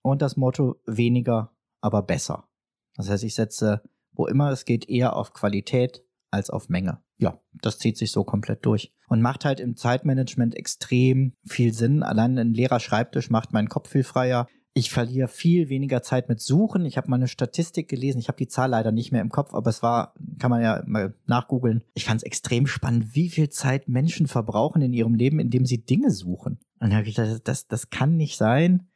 [0.00, 2.48] und das Motto weniger, aber besser.
[2.94, 7.38] Das heißt, ich setze, wo immer es geht, eher auf Qualität als auf Menge ja,
[7.60, 8.92] das zieht sich so komplett durch.
[9.06, 12.02] Und macht halt im Zeitmanagement extrem viel Sinn.
[12.02, 14.46] Allein ein leerer Schreibtisch macht meinen Kopf viel freier.
[14.72, 16.86] Ich verliere viel weniger Zeit mit Suchen.
[16.86, 18.20] Ich habe mal eine Statistik gelesen.
[18.20, 20.82] Ich habe die Zahl leider nicht mehr im Kopf, aber es war, kann man ja
[20.86, 21.84] mal nachgoogeln.
[21.94, 25.84] Ich fand es extrem spannend, wie viel Zeit Menschen verbrauchen in ihrem Leben, indem sie
[25.84, 26.60] Dinge suchen.
[26.78, 28.88] Und da habe ich gedacht, das, das kann nicht sein.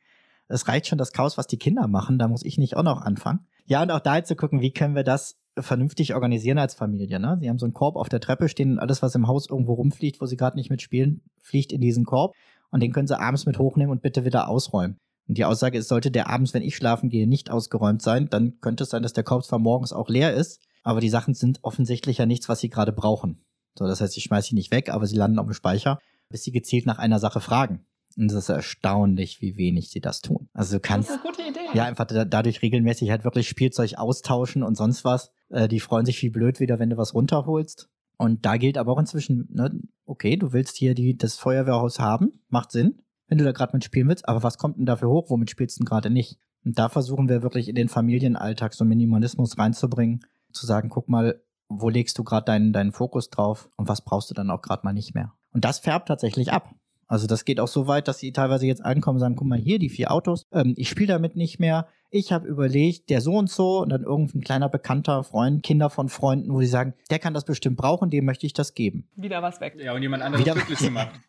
[0.49, 2.19] Es reicht schon das Chaos, was die Kinder machen.
[2.19, 3.47] Da muss ich nicht auch noch anfangen.
[3.67, 7.21] Ja, und auch da halt zu gucken, wie können wir das vernünftig organisieren als Familie.
[7.21, 7.39] Ne?
[7.41, 9.75] Sie haben so einen Korb auf der Treppe stehen und alles, was im Haus irgendwo
[9.75, 12.35] rumfliegt, wo sie gerade nicht mitspielen, fliegt in diesen Korb
[12.71, 14.99] und den können sie abends mit hochnehmen und bitte wieder ausräumen.
[15.29, 18.61] Und die Aussage ist, sollte der abends, wenn ich schlafen gehe, nicht ausgeräumt sein, dann
[18.61, 21.61] könnte es sein, dass der Korb zwar morgens auch leer ist, aber die Sachen sind
[21.63, 23.45] offensichtlich ja nichts, was sie gerade brauchen.
[23.79, 25.99] So, das heißt, ich schmeiße sie nicht weg, aber sie landen auf dem Speicher,
[26.29, 27.87] bis sie gezielt nach einer Sache fragen.
[28.17, 30.49] Und es ist erstaunlich, wie wenig sie das tun.
[30.53, 31.11] Also du kannst.
[31.11, 31.61] Das ist eine Idee.
[31.75, 35.31] Ja, einfach da, dadurch regelmäßig halt wirklich Spielzeug austauschen und sonst was.
[35.51, 37.89] Äh, die freuen sich wie blöd wieder, wenn du was runterholst.
[38.17, 39.71] Und da gilt aber auch inzwischen, ne,
[40.07, 43.01] okay, du willst hier die, das Feuerwehrhaus haben, macht Sinn.
[43.27, 45.81] wenn du da gerade mitspielen willst, aber was kommt denn dafür hoch, womit spielst du
[45.81, 46.39] denn gerade nicht?
[46.65, 50.21] Und da versuchen wir wirklich in den Familienalltag so Minimalismus reinzubringen,
[50.53, 54.31] zu sagen, guck mal, wo legst du gerade deinen, deinen Fokus drauf und was brauchst
[54.31, 55.33] du dann auch gerade mal nicht mehr.
[55.53, 56.75] Und das färbt tatsächlich ab.
[57.07, 59.59] Also das geht auch so weit, dass sie teilweise jetzt ankommen und sagen, guck mal
[59.59, 61.87] hier, die vier Autos, ähm, ich spiele damit nicht mehr.
[62.11, 66.09] Ich habe überlegt, der so und so und dann irgendein kleiner bekannter Freund, Kinder von
[66.09, 69.09] Freunden, wo sie sagen, der kann das bestimmt brauchen, dem möchte ich das geben.
[69.17, 69.77] Wieder was weg.
[69.79, 71.11] Ja, und jemand anderes Wieder- glücklich gemacht.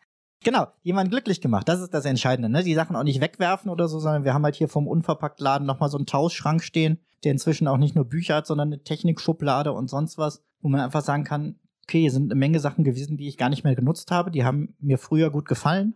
[0.43, 1.67] Genau, jemand glücklich gemacht.
[1.67, 2.49] Das ist das Entscheidende.
[2.49, 2.61] Ne?
[2.63, 5.89] Die Sachen auch nicht wegwerfen oder so, sondern wir haben halt hier vom Unverpacktladen nochmal
[5.89, 9.89] so einen Tauschschrank stehen, der inzwischen auch nicht nur Bücher hat, sondern eine Technikschublade und
[9.89, 11.55] sonst was, wo man einfach sagen kann,
[11.87, 14.31] okay, hier sind eine Menge Sachen gewesen, die ich gar nicht mehr genutzt habe.
[14.31, 15.95] Die haben mir früher gut gefallen.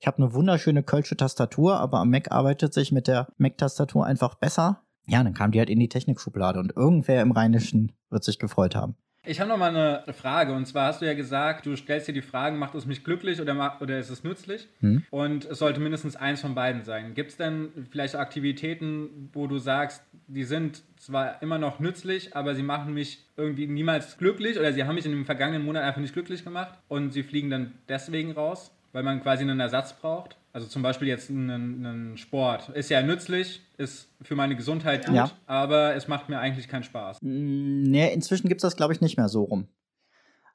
[0.00, 4.34] Ich habe eine wunderschöne Kölsche Tastatur, aber am Mac arbeitet sich mit der Mac-Tastatur einfach
[4.34, 4.82] besser.
[5.06, 8.74] Ja, dann kam die halt in die Technikschublade und irgendwer im Rheinischen wird sich gefreut
[8.74, 8.96] haben.
[9.24, 10.52] Ich habe noch mal eine Frage.
[10.52, 13.40] Und zwar hast du ja gesagt, du stellst dir die Fragen, macht es mich glücklich
[13.40, 14.66] oder, macht, oder ist es nützlich?
[14.80, 15.04] Hm.
[15.10, 17.14] Und es sollte mindestens eins von beiden sein.
[17.14, 22.56] Gibt es denn vielleicht Aktivitäten, wo du sagst, die sind zwar immer noch nützlich, aber
[22.56, 26.00] sie machen mich irgendwie niemals glücklich oder sie haben mich in dem vergangenen Monat einfach
[26.00, 30.36] nicht glücklich gemacht und sie fliegen dann deswegen raus, weil man quasi einen Ersatz braucht?
[30.54, 32.68] Also zum Beispiel jetzt einen Sport.
[32.70, 35.30] Ist ja nützlich, ist für meine Gesundheit gut, Ja.
[35.46, 37.18] aber es macht mir eigentlich keinen Spaß.
[37.22, 39.68] Nee, inzwischen gibt's das, glaube ich, nicht mehr so rum.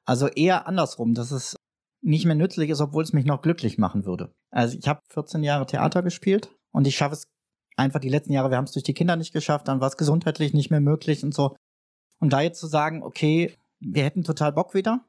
[0.04, 1.56] Also eher andersrum, dass es
[2.00, 4.32] nicht mehr nützlich ist, obwohl es mich noch glücklich machen würde.
[4.50, 7.24] Also ich habe 14 Jahre Theater gespielt und ich schaffe es
[7.76, 9.96] einfach die letzten Jahre, wir haben es durch die Kinder nicht geschafft, dann war es
[9.96, 11.56] gesundheitlich nicht mehr möglich und so.
[12.20, 15.04] Und da jetzt zu sagen, okay, wir hätten total Bock wieder,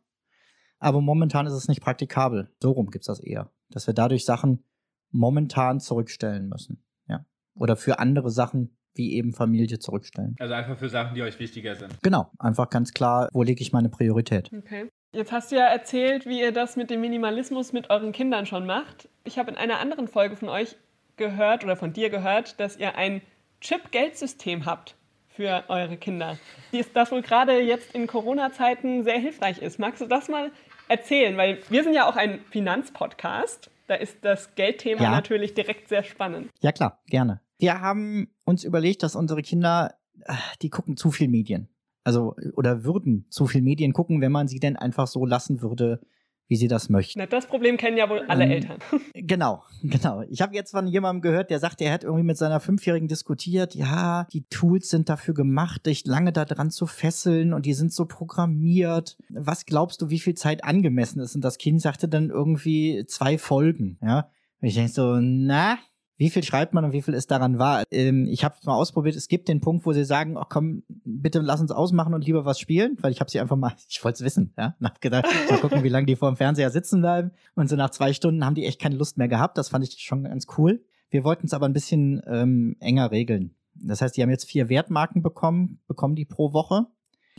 [0.80, 2.50] aber momentan ist es nicht praktikabel.
[2.62, 3.52] So rum gibt's das eher.
[3.70, 4.64] Dass wir dadurch Sachen
[5.12, 6.84] momentan zurückstellen müssen.
[7.08, 7.26] Ja.
[7.56, 10.36] Oder für andere Sachen wie eben Familie zurückstellen.
[10.40, 12.02] Also einfach für Sachen, die euch wichtiger sind.
[12.02, 14.52] Genau, einfach ganz klar, wo lege ich meine Priorität.
[14.54, 14.90] Okay.
[15.12, 18.66] Jetzt hast du ja erzählt, wie ihr das mit dem Minimalismus mit euren Kindern schon
[18.66, 19.10] macht.
[19.24, 20.76] Ich habe in einer anderen Folge von euch
[21.18, 23.22] gehört oder von dir gehört, dass ihr ein
[23.62, 24.96] Chip-Geldsystem habt
[25.30, 26.38] für eure Kinder.
[26.72, 29.80] Wie ist das wohl gerade jetzt in Corona-Zeiten sehr hilfreich ist.
[29.80, 30.52] Magst du das mal
[30.88, 31.38] erzählen?
[31.38, 33.72] Weil wir sind ja auch ein Finanzpodcast.
[33.90, 35.10] Da ist das Geldthema Ja.
[35.10, 36.52] natürlich direkt sehr spannend.
[36.62, 37.42] Ja klar, gerne.
[37.58, 41.70] Wir haben uns überlegt, dass unsere Kinder, äh, die gucken zu viel Medien.
[42.04, 46.02] Also, oder würden zu viel Medien gucken, wenn man sie denn einfach so lassen würde,
[46.50, 47.20] wie sie das möchten.
[47.20, 48.80] Na, das Problem kennen ja wohl alle Ähm, Eltern.
[49.14, 50.24] Genau, genau.
[50.30, 53.76] Ich habe jetzt von jemandem gehört, der sagt, er hat irgendwie mit seiner Fünfjährigen diskutiert,
[53.76, 57.94] ja, die Tools sind dafür gemacht, dich lange da dran zu fesseln und die sind
[57.94, 59.18] so programmiert.
[59.30, 61.36] Was glaubst du, wie viel Zeit angemessen ist?
[61.36, 64.30] Und das Kind sagte dann irgendwie zwei Folgen, ja.
[64.62, 65.78] Und ich denke so, na,
[66.20, 67.84] wie viel schreibt man und wie viel ist daran wahr?
[67.92, 69.16] Ähm, ich habe es mal ausprobiert.
[69.16, 72.44] Es gibt den Punkt, wo sie sagen, ach komm, bitte lass uns ausmachen und lieber
[72.44, 75.00] was spielen, weil ich habe sie einfach mal, ich wollte es wissen, ja, und hab
[75.00, 77.32] gedacht, mal gucken, wie lange die vor dem Fernseher sitzen bleiben.
[77.56, 79.58] Und so nach zwei Stunden haben die echt keine Lust mehr gehabt.
[79.58, 80.84] Das fand ich schon ganz cool.
[81.10, 83.56] Wir wollten es aber ein bisschen ähm, enger regeln.
[83.76, 86.88] Das heißt, die haben jetzt vier Wertmarken bekommen, bekommen die pro Woche.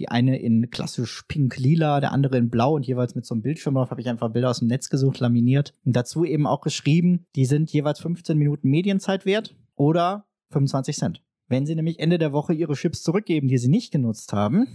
[0.00, 3.74] Die eine in klassisch pink-lila, der andere in blau und jeweils mit so einem Bildschirm
[3.74, 5.74] drauf habe ich einfach Bilder aus dem Netz gesucht, laminiert.
[5.84, 11.22] Und dazu eben auch geschrieben, die sind jeweils 15 Minuten Medienzeit wert oder 25 Cent.
[11.48, 14.66] Wenn sie nämlich Ende der Woche ihre Chips zurückgeben, die sie nicht genutzt haben,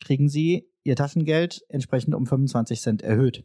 [0.00, 3.44] kriegen sie ihr Taschengeld entsprechend um 25 Cent erhöht.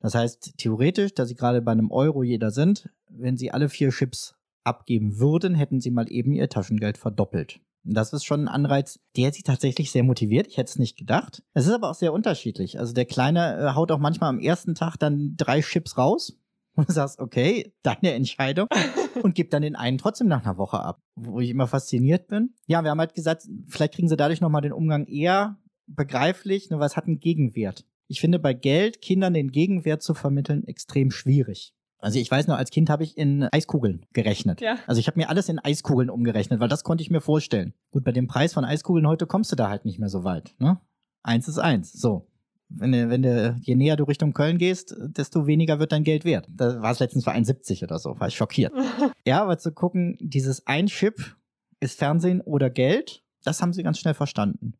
[0.00, 3.88] Das heißt, theoretisch, da sie gerade bei einem Euro jeder sind, wenn sie alle vier
[3.88, 7.60] Chips abgeben würden, hätten sie mal eben ihr Taschengeld verdoppelt.
[7.84, 10.46] Das ist schon ein Anreiz, der sie tatsächlich sehr motiviert.
[10.46, 11.42] Ich hätte es nicht gedacht.
[11.52, 12.78] Es ist aber auch sehr unterschiedlich.
[12.78, 16.38] Also der Kleine äh, haut auch manchmal am ersten Tag dann drei Chips raus.
[16.76, 18.66] Und sagst, okay, deine Entscheidung.
[19.22, 21.00] und gibt dann den einen trotzdem nach einer Woche ab.
[21.14, 22.52] Wo ich immer fasziniert bin.
[22.66, 26.80] Ja, wir haben halt gesagt, vielleicht kriegen sie dadurch nochmal den Umgang eher begreiflich, nur
[26.80, 27.84] was hat einen Gegenwert.
[28.08, 31.73] Ich finde bei Geld Kindern den Gegenwert zu vermitteln extrem schwierig.
[32.04, 34.60] Also ich weiß noch, als Kind habe ich in Eiskugeln gerechnet.
[34.60, 34.76] Ja.
[34.86, 37.72] Also ich habe mir alles in Eiskugeln umgerechnet, weil das konnte ich mir vorstellen.
[37.92, 40.54] Gut, bei dem Preis von Eiskugeln heute kommst du da halt nicht mehr so weit.
[40.58, 40.78] Ne?
[41.22, 41.94] Eins ist eins.
[41.94, 42.28] So.
[42.68, 46.26] Wenn du, wenn du, je näher du Richtung Köln gehst, desto weniger wird dein Geld
[46.26, 46.46] wert.
[46.50, 48.74] Da war es letztens für 1,70 oder so, war ich schockiert.
[49.26, 51.36] ja, aber zu gucken, dieses ein Chip
[51.80, 54.74] ist Fernsehen oder Geld, das haben sie ganz schnell verstanden.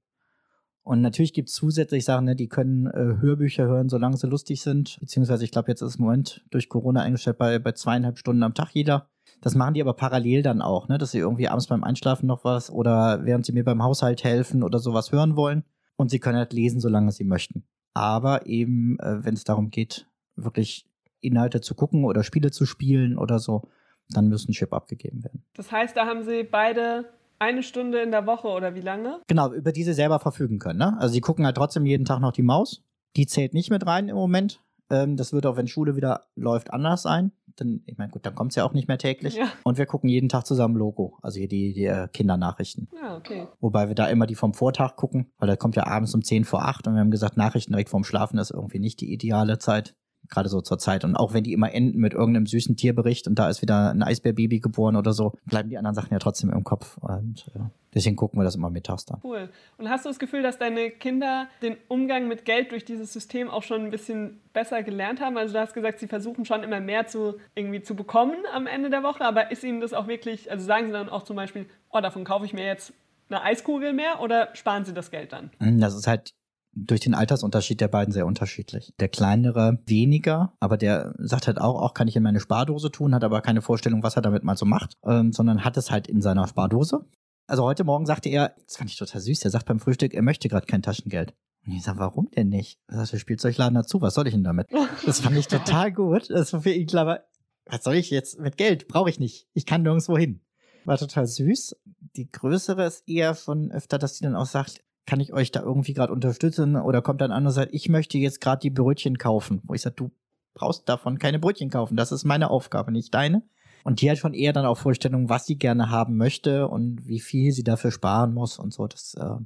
[0.84, 4.60] Und natürlich gibt es zusätzlich Sachen, ne, die können äh, Hörbücher hören, solange sie lustig
[4.60, 4.98] sind.
[5.00, 8.52] Beziehungsweise, ich glaube, jetzt ist im Moment durch Corona eingestellt bei, bei zweieinhalb Stunden am
[8.52, 9.08] Tag jeder.
[9.40, 12.44] Das machen die aber parallel dann auch, ne, dass sie irgendwie abends beim Einschlafen noch
[12.44, 15.64] was oder während sie mir beim Haushalt helfen oder sowas hören wollen.
[15.96, 17.64] Und sie können halt lesen, solange sie möchten.
[17.94, 20.86] Aber eben, äh, wenn es darum geht, wirklich
[21.20, 23.68] Inhalte zu gucken oder Spiele zu spielen oder so,
[24.10, 25.44] dann müssen Chip abgegeben werden.
[25.54, 27.06] Das heißt, da haben sie beide
[27.38, 29.20] eine Stunde in der Woche oder wie lange?
[29.26, 30.78] Genau, über die sie selber verfügen können.
[30.78, 30.96] Ne?
[30.98, 32.82] Also sie gucken halt trotzdem jeden Tag noch die Maus.
[33.16, 34.60] Die zählt nicht mit rein im Moment.
[34.90, 37.32] Ähm, das wird auch, wenn Schule wieder läuft, anders sein.
[37.56, 39.36] Dann, ich meine, gut, dann kommt es ja auch nicht mehr täglich.
[39.36, 39.46] Ja.
[39.62, 42.88] Und wir gucken jeden Tag zusammen Logo, also hier die, die äh, Kindernachrichten.
[43.00, 43.46] Ja, okay.
[43.60, 46.44] Wobei wir da immer die vom Vortag gucken, weil da kommt ja abends um 10
[46.44, 49.58] vor 8 und wir haben gesagt, Nachrichten direkt vorm Schlafen ist irgendwie nicht die ideale
[49.58, 49.94] Zeit.
[50.30, 51.04] Gerade so zur Zeit.
[51.04, 54.02] Und auch wenn die immer enden mit irgendeinem süßen Tierbericht und da ist wieder ein
[54.02, 56.96] Eisbärbaby geboren oder so, bleiben die anderen Sachen ja trotzdem im Kopf.
[56.98, 57.60] Und äh,
[57.94, 59.20] deswegen gucken wir das immer mittags dann.
[59.22, 59.48] Cool.
[59.78, 63.48] Und hast du das Gefühl, dass deine Kinder den Umgang mit Geld durch dieses System
[63.50, 65.36] auch schon ein bisschen besser gelernt haben?
[65.36, 68.90] Also du hast gesagt, sie versuchen schon immer mehr zu irgendwie zu bekommen am Ende
[68.90, 71.66] der Woche, aber ist ihnen das auch wirklich, also sagen sie dann auch zum Beispiel,
[71.90, 72.92] oh, davon kaufe ich mir jetzt
[73.28, 75.50] eine Eiskugel mehr oder sparen sie das Geld dann?
[75.58, 76.34] Das ist halt
[76.76, 78.94] durch den Altersunterschied der beiden sehr unterschiedlich.
[78.98, 83.14] Der kleinere weniger, aber der sagt halt auch, auch kann ich in meine Spardose tun,
[83.14, 86.08] hat aber keine Vorstellung, was er damit mal so macht, ähm, sondern hat es halt
[86.08, 87.04] in seiner Spardose.
[87.46, 90.22] Also heute Morgen sagte er, das fand ich total süß, der sagt beim Frühstück, er
[90.22, 91.34] möchte gerade kein Taschengeld.
[91.66, 92.78] Und ich sage, warum denn nicht?
[92.88, 94.68] Er sagt, der Spielzeugladen dazu, was soll ich denn damit?
[95.06, 96.28] Das fand ich total gut.
[96.30, 97.20] Das war für ihn klar,
[97.66, 98.88] was soll ich jetzt mit Geld?
[98.88, 99.48] Brauche ich nicht.
[99.54, 100.40] Ich kann nirgendwo hin.
[100.84, 101.76] War total süß.
[102.16, 105.60] Die größere ist eher von öfter, dass sie dann auch sagt, kann ich euch da
[105.60, 106.76] irgendwie gerade unterstützen?
[106.76, 109.60] Oder kommt dann an und sagt, ich möchte jetzt gerade die Brötchen kaufen.
[109.64, 110.10] Wo ich sage, du
[110.54, 111.96] brauchst davon keine Brötchen kaufen.
[111.96, 113.42] Das ist meine Aufgabe, nicht deine.
[113.82, 117.20] Und die hat schon eher dann auch Vorstellungen, was sie gerne haben möchte und wie
[117.20, 118.86] viel sie dafür sparen muss und so.
[118.86, 119.36] Das äh,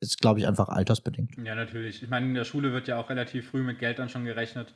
[0.00, 1.36] ist, glaube ich, einfach altersbedingt.
[1.42, 2.02] Ja, natürlich.
[2.02, 4.74] Ich meine, in der Schule wird ja auch relativ früh mit Geld dann schon gerechnet.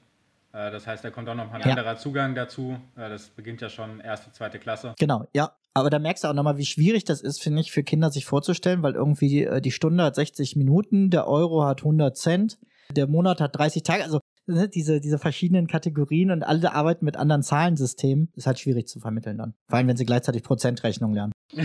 [0.52, 1.70] Äh, Das heißt, da kommt auch noch mal ein Ja.
[1.76, 2.78] anderer Zugang dazu.
[2.96, 4.94] Äh, Das beginnt ja schon erste, zweite Klasse.
[4.98, 5.52] Genau, ja.
[5.74, 8.26] Aber da merkst du auch nochmal, wie schwierig das ist, finde ich, für Kinder sich
[8.26, 12.58] vorzustellen, weil irgendwie äh, die Stunde hat 60 Minuten, der Euro hat 100 Cent,
[12.90, 14.04] der Monat hat 30 Tage.
[14.04, 18.86] Also ne, diese, diese verschiedenen Kategorien und alle arbeiten mit anderen Zahlensystemen, ist halt schwierig
[18.86, 19.54] zu vermitteln dann.
[19.68, 21.32] Vor allem, wenn sie gleichzeitig Prozentrechnung lernen.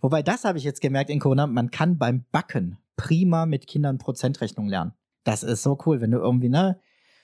[0.00, 3.98] Wobei, das habe ich jetzt gemerkt in Corona, man kann beim Backen prima mit Kindern
[3.98, 4.92] Prozentrechnung lernen.
[5.24, 6.80] Das ist so cool, wenn du irgendwie, ne,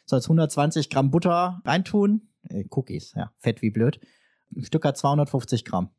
[0.06, 4.00] sollst 120 Gramm Butter reintun, äh, Cookies, ja, fett wie blöd.
[4.54, 5.90] Ein Stück hat 250 Gramm.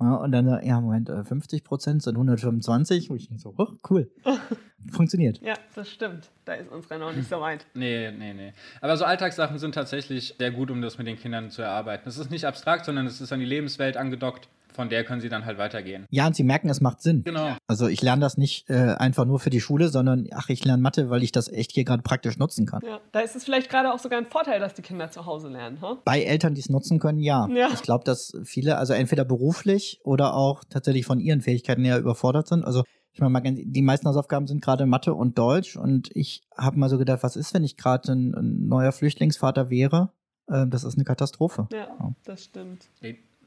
[0.00, 3.10] Ja, und dann, äh, ja, Moment, äh, 50 Prozent sind 125.
[3.10, 4.10] Und ich denke so, oh, cool.
[4.92, 5.40] Funktioniert.
[5.40, 6.30] Ja, das stimmt.
[6.44, 7.66] Da ist unsere noch nicht so weit.
[7.74, 8.52] Nee, nee, nee.
[8.80, 12.08] Aber so Alltagssachen sind tatsächlich sehr gut, um das mit den Kindern zu erarbeiten.
[12.08, 14.48] Es ist nicht abstrakt, sondern es ist an die Lebenswelt angedockt.
[14.74, 16.06] Von der können sie dann halt weitergehen.
[16.10, 17.22] Ja, und sie merken, es macht Sinn.
[17.22, 17.56] Genau.
[17.68, 20.82] Also ich lerne das nicht äh, einfach nur für die Schule, sondern ach, ich lerne
[20.82, 22.82] Mathe, weil ich das echt hier gerade praktisch nutzen kann.
[22.84, 25.48] Ja, da ist es vielleicht gerade auch sogar ein Vorteil, dass die Kinder zu Hause
[25.48, 25.80] lernen.
[25.80, 25.98] Ha?
[26.04, 27.48] Bei Eltern, die es nutzen können, ja.
[27.48, 27.68] Ja.
[27.72, 32.48] Ich glaube, dass viele, also entweder beruflich oder auch tatsächlich von ihren Fähigkeiten her überfordert
[32.48, 32.64] sind.
[32.64, 32.82] Also
[33.12, 36.98] ich meine, die meisten Hausaufgaben sind gerade Mathe und Deutsch und ich habe mal so
[36.98, 40.10] gedacht, was ist, wenn ich gerade ein, ein neuer Flüchtlingsvater wäre?
[40.50, 41.68] Ähm, das ist eine Katastrophe.
[41.72, 42.14] Ja.
[42.24, 42.88] das stimmt.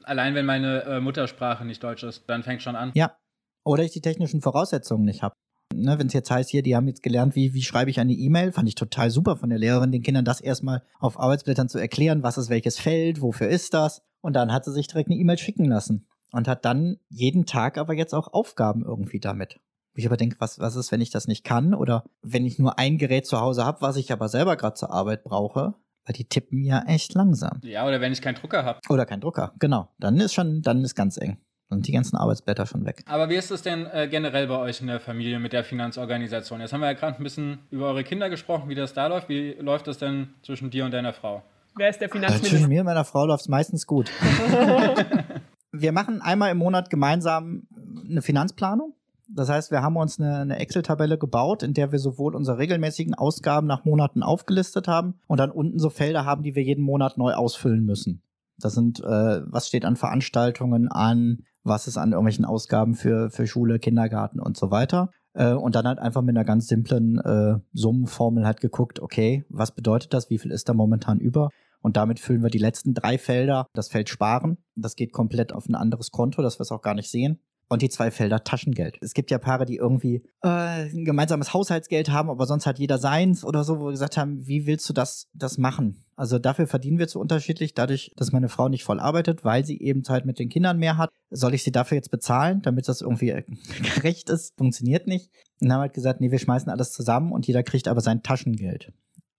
[0.08, 2.91] Allein wenn meine äh, Muttersprache nicht Deutsch ist, dann fängt schon an.
[2.96, 3.17] Ja.
[3.65, 5.36] Oder ich die technischen Voraussetzungen nicht habe.
[5.76, 8.13] Ne, wenn es jetzt heißt, hier, die haben jetzt gelernt, wie, wie schreibe ich eine
[8.13, 11.78] E-Mail, fand ich total super von der Lehrerin, den Kindern das erstmal auf Arbeitsblättern zu
[11.78, 14.02] erklären, was ist welches Feld, wofür ist das.
[14.22, 16.08] Und dann hat sie sich direkt eine E-Mail schicken lassen.
[16.32, 19.60] Und hat dann jeden Tag aber jetzt auch Aufgaben irgendwie damit.
[19.93, 21.74] Ich aber denke, was, was ist, wenn ich das nicht kann?
[21.74, 24.91] Oder wenn ich nur ein Gerät zu Hause habe, was ich aber selber gerade zur
[24.91, 25.74] Arbeit brauche,
[26.08, 27.60] weil die tippen ja echt langsam.
[27.63, 28.80] Ja, oder wenn ich keinen Drucker habe.
[28.89, 29.89] Oder kein Drucker, genau.
[30.00, 31.38] Dann ist schon, dann ist ganz eng.
[31.70, 33.04] Dann sind die ganzen Arbeitsblätter schon weg.
[33.08, 36.62] Aber wie ist es denn äh, generell bei euch in der Familie mit der Finanzorganisation?
[36.62, 39.28] Jetzt haben wir ja gerade ein bisschen über eure Kinder gesprochen, wie das da läuft.
[39.28, 41.43] Wie läuft das denn zwischen dir und deiner Frau?
[41.76, 42.67] Wer ist der Äh, Zwischen Finanzminister?
[42.70, 44.10] mir und meiner Frau läuft es meistens gut.
[45.72, 47.67] wir machen einmal im Monat gemeinsam
[48.10, 48.93] eine Finanzplanung.
[49.30, 53.13] Das heißt, wir haben uns eine, eine Excel-Tabelle gebaut, in der wir sowohl unsere regelmäßigen
[53.13, 57.18] Ausgaben nach Monaten aufgelistet haben und dann unten so Felder haben, die wir jeden Monat
[57.18, 58.22] neu ausfüllen müssen.
[58.58, 63.46] Das sind, äh, was steht an Veranstaltungen an, was ist an irgendwelchen Ausgaben für, für
[63.46, 65.12] Schule, Kindergarten und so weiter.
[65.34, 69.76] Äh, und dann halt einfach mit einer ganz simplen äh, Summenformel halt geguckt, okay, was
[69.76, 71.50] bedeutet das, wie viel ist da momentan über?
[71.82, 74.58] Und damit füllen wir die letzten drei Felder, das Feld Sparen.
[74.76, 77.40] Das geht komplett auf ein anderes Konto, dass wir es auch gar nicht sehen.
[77.70, 78.98] Und die zwei Felder Taschengeld.
[79.02, 82.98] Es gibt ja Paare, die irgendwie äh, ein gemeinsames Haushaltsgeld haben, aber sonst hat jeder
[82.98, 86.06] seins oder so, wo wir gesagt haben, wie willst du das, das machen?
[86.16, 89.80] Also dafür verdienen wir zu unterschiedlich, dadurch, dass meine Frau nicht voll arbeitet, weil sie
[89.82, 91.10] eben Zeit mit den Kindern mehr hat.
[91.30, 93.44] Soll ich sie dafür jetzt bezahlen, damit das irgendwie äh,
[93.96, 94.58] gerecht ist?
[94.58, 95.30] Funktioniert nicht.
[95.62, 98.94] Und haben halt gesagt, nee, wir schmeißen alles zusammen und jeder kriegt aber sein Taschengeld.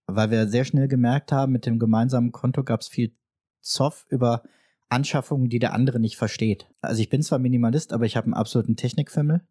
[0.06, 3.12] Weil wir sehr schnell gemerkt haben, mit dem gemeinsamen Konto gab es viel
[3.60, 4.42] Zoff über
[4.88, 6.68] Anschaffungen, die der andere nicht versteht.
[6.80, 9.42] Also ich bin zwar Minimalist, aber ich habe einen absoluten Technikfimmel.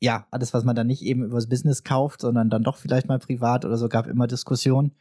[0.00, 3.18] Ja, alles, was man dann nicht eben übers Business kauft, sondern dann doch vielleicht mal
[3.18, 4.92] privat oder so, gab immer Diskussionen.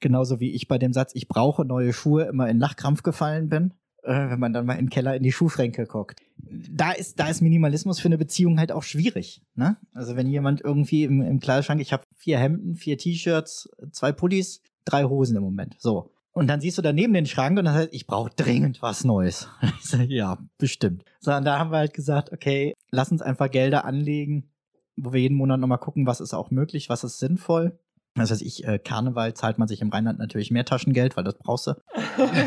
[0.00, 3.74] Genauso wie ich bei dem Satz, ich brauche neue Schuhe, immer in Lachkrampf gefallen bin,
[4.02, 6.20] äh, wenn man dann mal den Keller in die Schuhfränke guckt.
[6.36, 9.42] Da ist, da ist Minimalismus für eine Beziehung halt auch schwierig.
[9.54, 9.76] Ne?
[9.92, 14.62] Also wenn jemand irgendwie im, im Kleiderschrank, ich habe vier Hemden, vier T-Shirts, zwei Pullis,
[14.84, 15.76] drei Hosen im Moment.
[15.78, 16.13] So.
[16.34, 19.48] Und dann siehst du daneben den Schrank und dann heißt, ich brauche dringend was Neues.
[19.78, 21.04] Ich sag, ja, bestimmt.
[21.20, 24.50] So, und da haben wir halt gesagt, okay, lass uns einfach Gelder anlegen,
[24.96, 27.78] wo wir jeden Monat nochmal gucken, was ist auch möglich, was ist sinnvoll.
[28.16, 31.36] Das heißt, ich, äh, Karneval zahlt man sich im Rheinland natürlich mehr Taschengeld, weil das
[31.36, 31.74] brauchst du.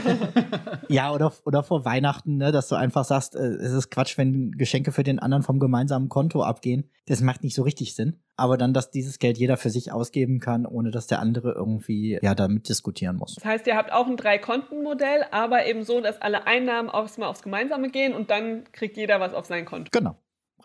[0.90, 4.52] ja, oder, oder vor Weihnachten, ne, dass du einfach sagst, äh, es ist Quatsch, wenn
[4.52, 6.90] Geschenke für den anderen vom gemeinsamen Konto abgehen.
[7.06, 8.20] Das macht nicht so richtig Sinn.
[8.38, 12.20] Aber dann, dass dieses Geld jeder für sich ausgeben kann, ohne dass der andere irgendwie
[12.22, 13.36] ja damit diskutieren muss.
[13.36, 17.42] Das heißt, ihr habt auch ein Drei-Konten-Modell, aber eben so, dass alle Einnahmen erstmal aufs
[17.42, 19.90] Gemeinsame gehen und dann kriegt jeder was auf sein Konto.
[19.92, 20.16] Genau.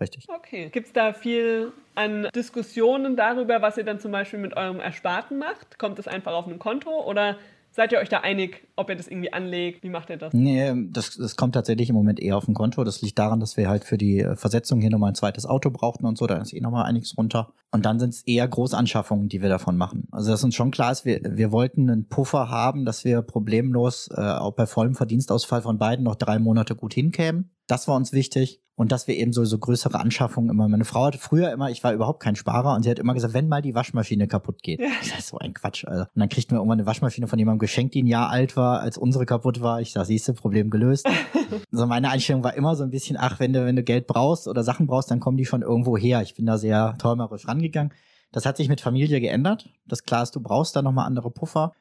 [0.00, 0.26] Richtig.
[0.28, 0.68] Okay.
[0.70, 5.38] Gibt es da viel an Diskussionen darüber, was ihr dann zum Beispiel mit eurem Ersparten
[5.38, 5.78] macht?
[5.78, 7.37] Kommt es einfach auf ein Konto oder
[7.74, 9.82] Seid ihr euch da einig, ob ihr das irgendwie anlegt?
[9.82, 10.35] Wie macht ihr das?
[10.35, 12.85] Nee, das, das kommt tatsächlich im Moment eher auf ein Konto.
[12.85, 16.04] Das liegt daran, dass wir halt für die Versetzung hier nochmal ein zweites Auto brauchten
[16.04, 16.26] und so.
[16.26, 17.54] Da ist eh nochmal einiges runter.
[17.70, 20.06] Und dann sind es eher Großanschaffungen, die wir davon machen.
[20.12, 24.11] Also dass uns schon klar ist, wir, wir wollten einen Puffer haben, dass wir problemlos
[24.14, 27.50] äh, auch bei vollem Verdienstausfall von beiden noch drei Monate gut hinkämen.
[27.66, 28.62] Das war uns wichtig.
[28.74, 30.66] Und dass wir eben so, so größere Anschaffungen immer.
[30.66, 33.35] Meine Frau hatte früher immer, ich war überhaupt kein Sparer und sie hat immer gesagt,
[33.35, 34.80] wenn mal die Waschmaschine kaputt geht.
[34.80, 34.88] Ja.
[35.02, 36.08] Ich sag, so ein Quatsch, Alter.
[36.14, 38.80] Und dann kriegten wir irgendwann eine Waschmaschine von jemandem geschenkt, die ein Jahr alt war,
[38.80, 39.80] als unsere kaputt war.
[39.80, 41.06] Ich sag, siehste, Problem gelöst.
[41.72, 44.48] also meine Einstellung war immer so ein bisschen, ach, wenn du, wenn du Geld brauchst
[44.48, 46.22] oder Sachen brauchst, dann kommen die schon irgendwo her.
[46.22, 47.92] Ich bin da sehr träumerisch rangegangen.
[48.32, 49.68] Das hat sich mit Familie geändert.
[49.87, 51.72] Das klar ist, du brauchst da nochmal andere Puffer.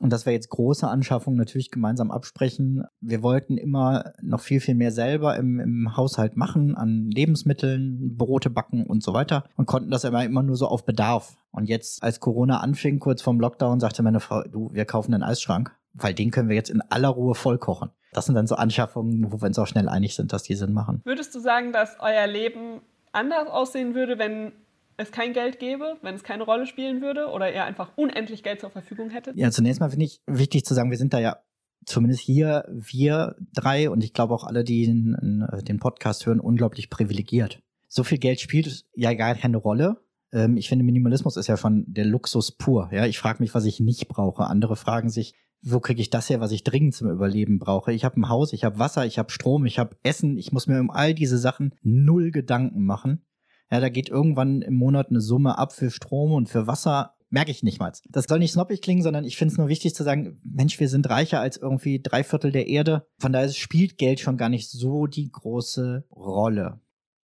[0.00, 2.84] Und dass wir jetzt große Anschaffungen natürlich gemeinsam absprechen.
[3.00, 8.50] Wir wollten immer noch viel, viel mehr selber im, im Haushalt machen, an Lebensmitteln, Brote
[8.50, 11.36] backen und so weiter und konnten das immer, immer nur so auf Bedarf.
[11.52, 15.22] Und jetzt, als Corona anfing, kurz vorm Lockdown, sagte meine Frau, du, wir kaufen einen
[15.22, 17.90] Eisschrank, weil den können wir jetzt in aller Ruhe voll kochen.
[18.12, 20.72] Das sind dann so Anschaffungen, wo wir uns auch schnell einig sind, dass die Sinn
[20.72, 21.02] machen.
[21.04, 22.80] Würdest du sagen, dass euer Leben
[23.12, 24.52] anders aussehen würde, wenn
[24.96, 28.60] es kein Geld gäbe, wenn es keine Rolle spielen würde oder ihr einfach unendlich Geld
[28.60, 29.36] zur Verfügung hättet?
[29.36, 31.38] Ja, zunächst mal finde ich wichtig zu sagen, wir sind da ja
[31.86, 36.90] zumindest hier wir drei und ich glaube auch alle, die den, den Podcast hören, unglaublich
[36.90, 37.60] privilegiert.
[37.88, 39.98] So viel Geld spielt ja gar keine Rolle.
[40.32, 42.88] Ähm, ich finde, Minimalismus ist ja schon der Luxus pur.
[42.92, 44.44] Ja, ich frage mich, was ich nicht brauche.
[44.44, 47.92] Andere fragen sich, wo kriege ich das her, was ich dringend zum Überleben brauche?
[47.92, 50.36] Ich habe ein Haus, ich habe Wasser, ich habe Strom, ich habe Essen.
[50.36, 53.24] Ich muss mir um all diese Sachen null Gedanken machen.
[53.70, 57.14] Ja, da geht irgendwann im Monat eine Summe ab für Strom und für Wasser.
[57.30, 57.92] Merke ich nicht mal.
[58.08, 60.88] Das soll nicht snoppig klingen, sondern ich finde es nur wichtig zu sagen, Mensch, wir
[60.88, 63.08] sind reicher als irgendwie drei Viertel der Erde.
[63.18, 66.80] Von daher spielt Geld schon gar nicht so die große Rolle.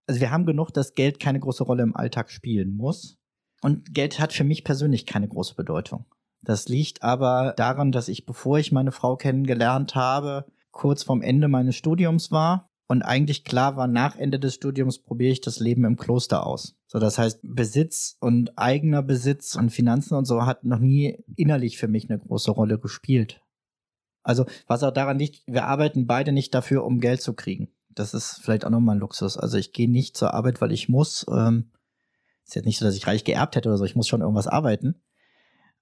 [0.09, 3.19] Also wir haben genug, dass Geld keine große Rolle im Alltag spielen muss.
[3.63, 6.07] Und Geld hat für mich persönlich keine große Bedeutung.
[6.43, 11.47] Das liegt aber daran, dass ich, bevor ich meine Frau kennengelernt habe, kurz vorm Ende
[11.47, 15.85] meines Studiums war und eigentlich klar war, nach Ende des Studiums probiere ich das Leben
[15.85, 16.75] im Kloster aus.
[16.89, 21.79] So, das heißt, Besitz und eigener Besitz und Finanzen und so hat noch nie innerlich
[21.79, 23.43] für mich eine große Rolle gespielt.
[24.25, 27.69] Also, was auch daran liegt, wir arbeiten beide nicht dafür, um Geld zu kriegen.
[27.91, 29.37] Das ist vielleicht auch nochmal ein Luxus.
[29.37, 31.25] Also, ich gehe nicht zur Arbeit, weil ich muss.
[31.31, 31.71] Ähm,
[32.45, 33.85] ist jetzt nicht so, dass ich reich geerbt hätte oder so.
[33.85, 35.01] Ich muss schon irgendwas arbeiten.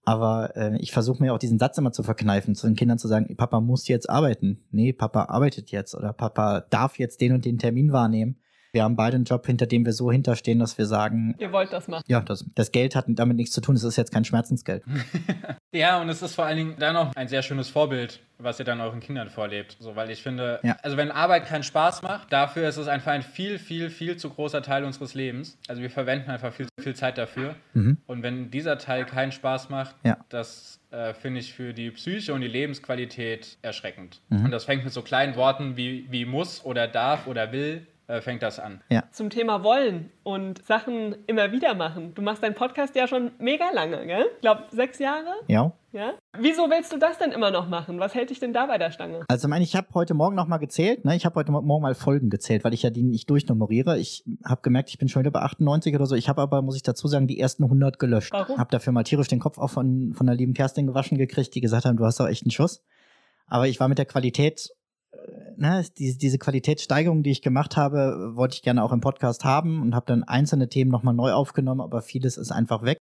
[0.08, 3.08] Aber äh, ich versuche mir auch diesen Satz immer zu verkneifen, zu den Kindern zu
[3.08, 4.64] sagen, Papa muss jetzt arbeiten.
[4.70, 8.38] Nee, Papa arbeitet jetzt oder Papa darf jetzt den und den Termin wahrnehmen.
[8.72, 11.72] Wir haben beide einen Job, hinter dem wir so hinterstehen, dass wir sagen, ihr wollt
[11.72, 12.04] das machen.
[12.06, 13.74] Ja, das, das Geld hat damit nichts zu tun.
[13.74, 14.84] Es ist jetzt kein Schmerzensgeld.
[15.72, 18.66] ja, und es ist vor allen Dingen dann auch ein sehr schönes Vorbild, was ihr
[18.66, 19.78] dann euren Kindern vorlebt.
[19.80, 20.76] So, weil ich finde, ja.
[20.82, 24.28] also wenn Arbeit keinen Spaß macht, dafür ist es einfach ein viel, viel, viel zu
[24.28, 25.56] großer Teil unseres Lebens.
[25.66, 27.54] Also wir verwenden einfach viel zu viel Zeit dafür.
[27.72, 27.96] Mhm.
[28.06, 30.18] Und wenn dieser Teil keinen Spaß macht, ja.
[30.28, 34.20] das äh, finde ich für die Psyche und die Lebensqualität erschreckend.
[34.28, 34.46] Mhm.
[34.46, 38.42] Und das fängt mit so kleinen Worten wie, wie muss oder darf oder will fängt
[38.42, 38.80] das an.
[38.88, 39.04] Ja.
[39.10, 42.14] Zum Thema Wollen und Sachen immer wieder machen.
[42.14, 44.24] Du machst deinen Podcast ja schon mega lange, gell?
[44.36, 45.34] Ich glaube, sechs Jahre?
[45.46, 45.72] Ja.
[45.92, 46.14] Ja?
[46.38, 47.98] Wieso willst du das denn immer noch machen?
[48.00, 49.24] Was hält dich denn da bei der Stange?
[49.28, 51.04] Also, ich, ich habe heute Morgen noch mal gezählt.
[51.04, 51.16] Ne?
[51.16, 53.98] Ich habe heute Morgen mal Folgen gezählt, weil ich ja die nicht durchnummeriere.
[53.98, 56.14] Ich habe gemerkt, ich bin schon wieder bei 98 oder so.
[56.14, 58.32] Ich habe aber, muss ich dazu sagen, die ersten 100 gelöscht.
[58.32, 58.58] Warum?
[58.58, 61.60] Habe dafür mal tierisch den Kopf auch von, von der lieben Kerstin gewaschen gekriegt, die
[61.60, 62.82] gesagt haben, du hast doch echt einen Schuss.
[63.46, 64.70] Aber ich war mit der Qualität
[65.58, 69.82] ne, diese, diese Qualitätssteigerung, die ich gemacht habe, wollte ich gerne auch im Podcast haben
[69.82, 72.98] und habe dann einzelne Themen nochmal neu aufgenommen, aber vieles ist einfach weg.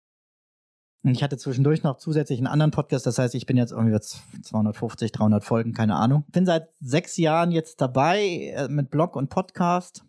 [1.04, 3.98] Und ich hatte zwischendurch noch zusätzlich einen anderen Podcast, das heißt, ich bin jetzt irgendwie
[4.00, 6.26] 250, 300 Folgen, keine Ahnung.
[6.32, 10.04] Bin seit sechs Jahren jetzt dabei äh, mit Blog und Podcast.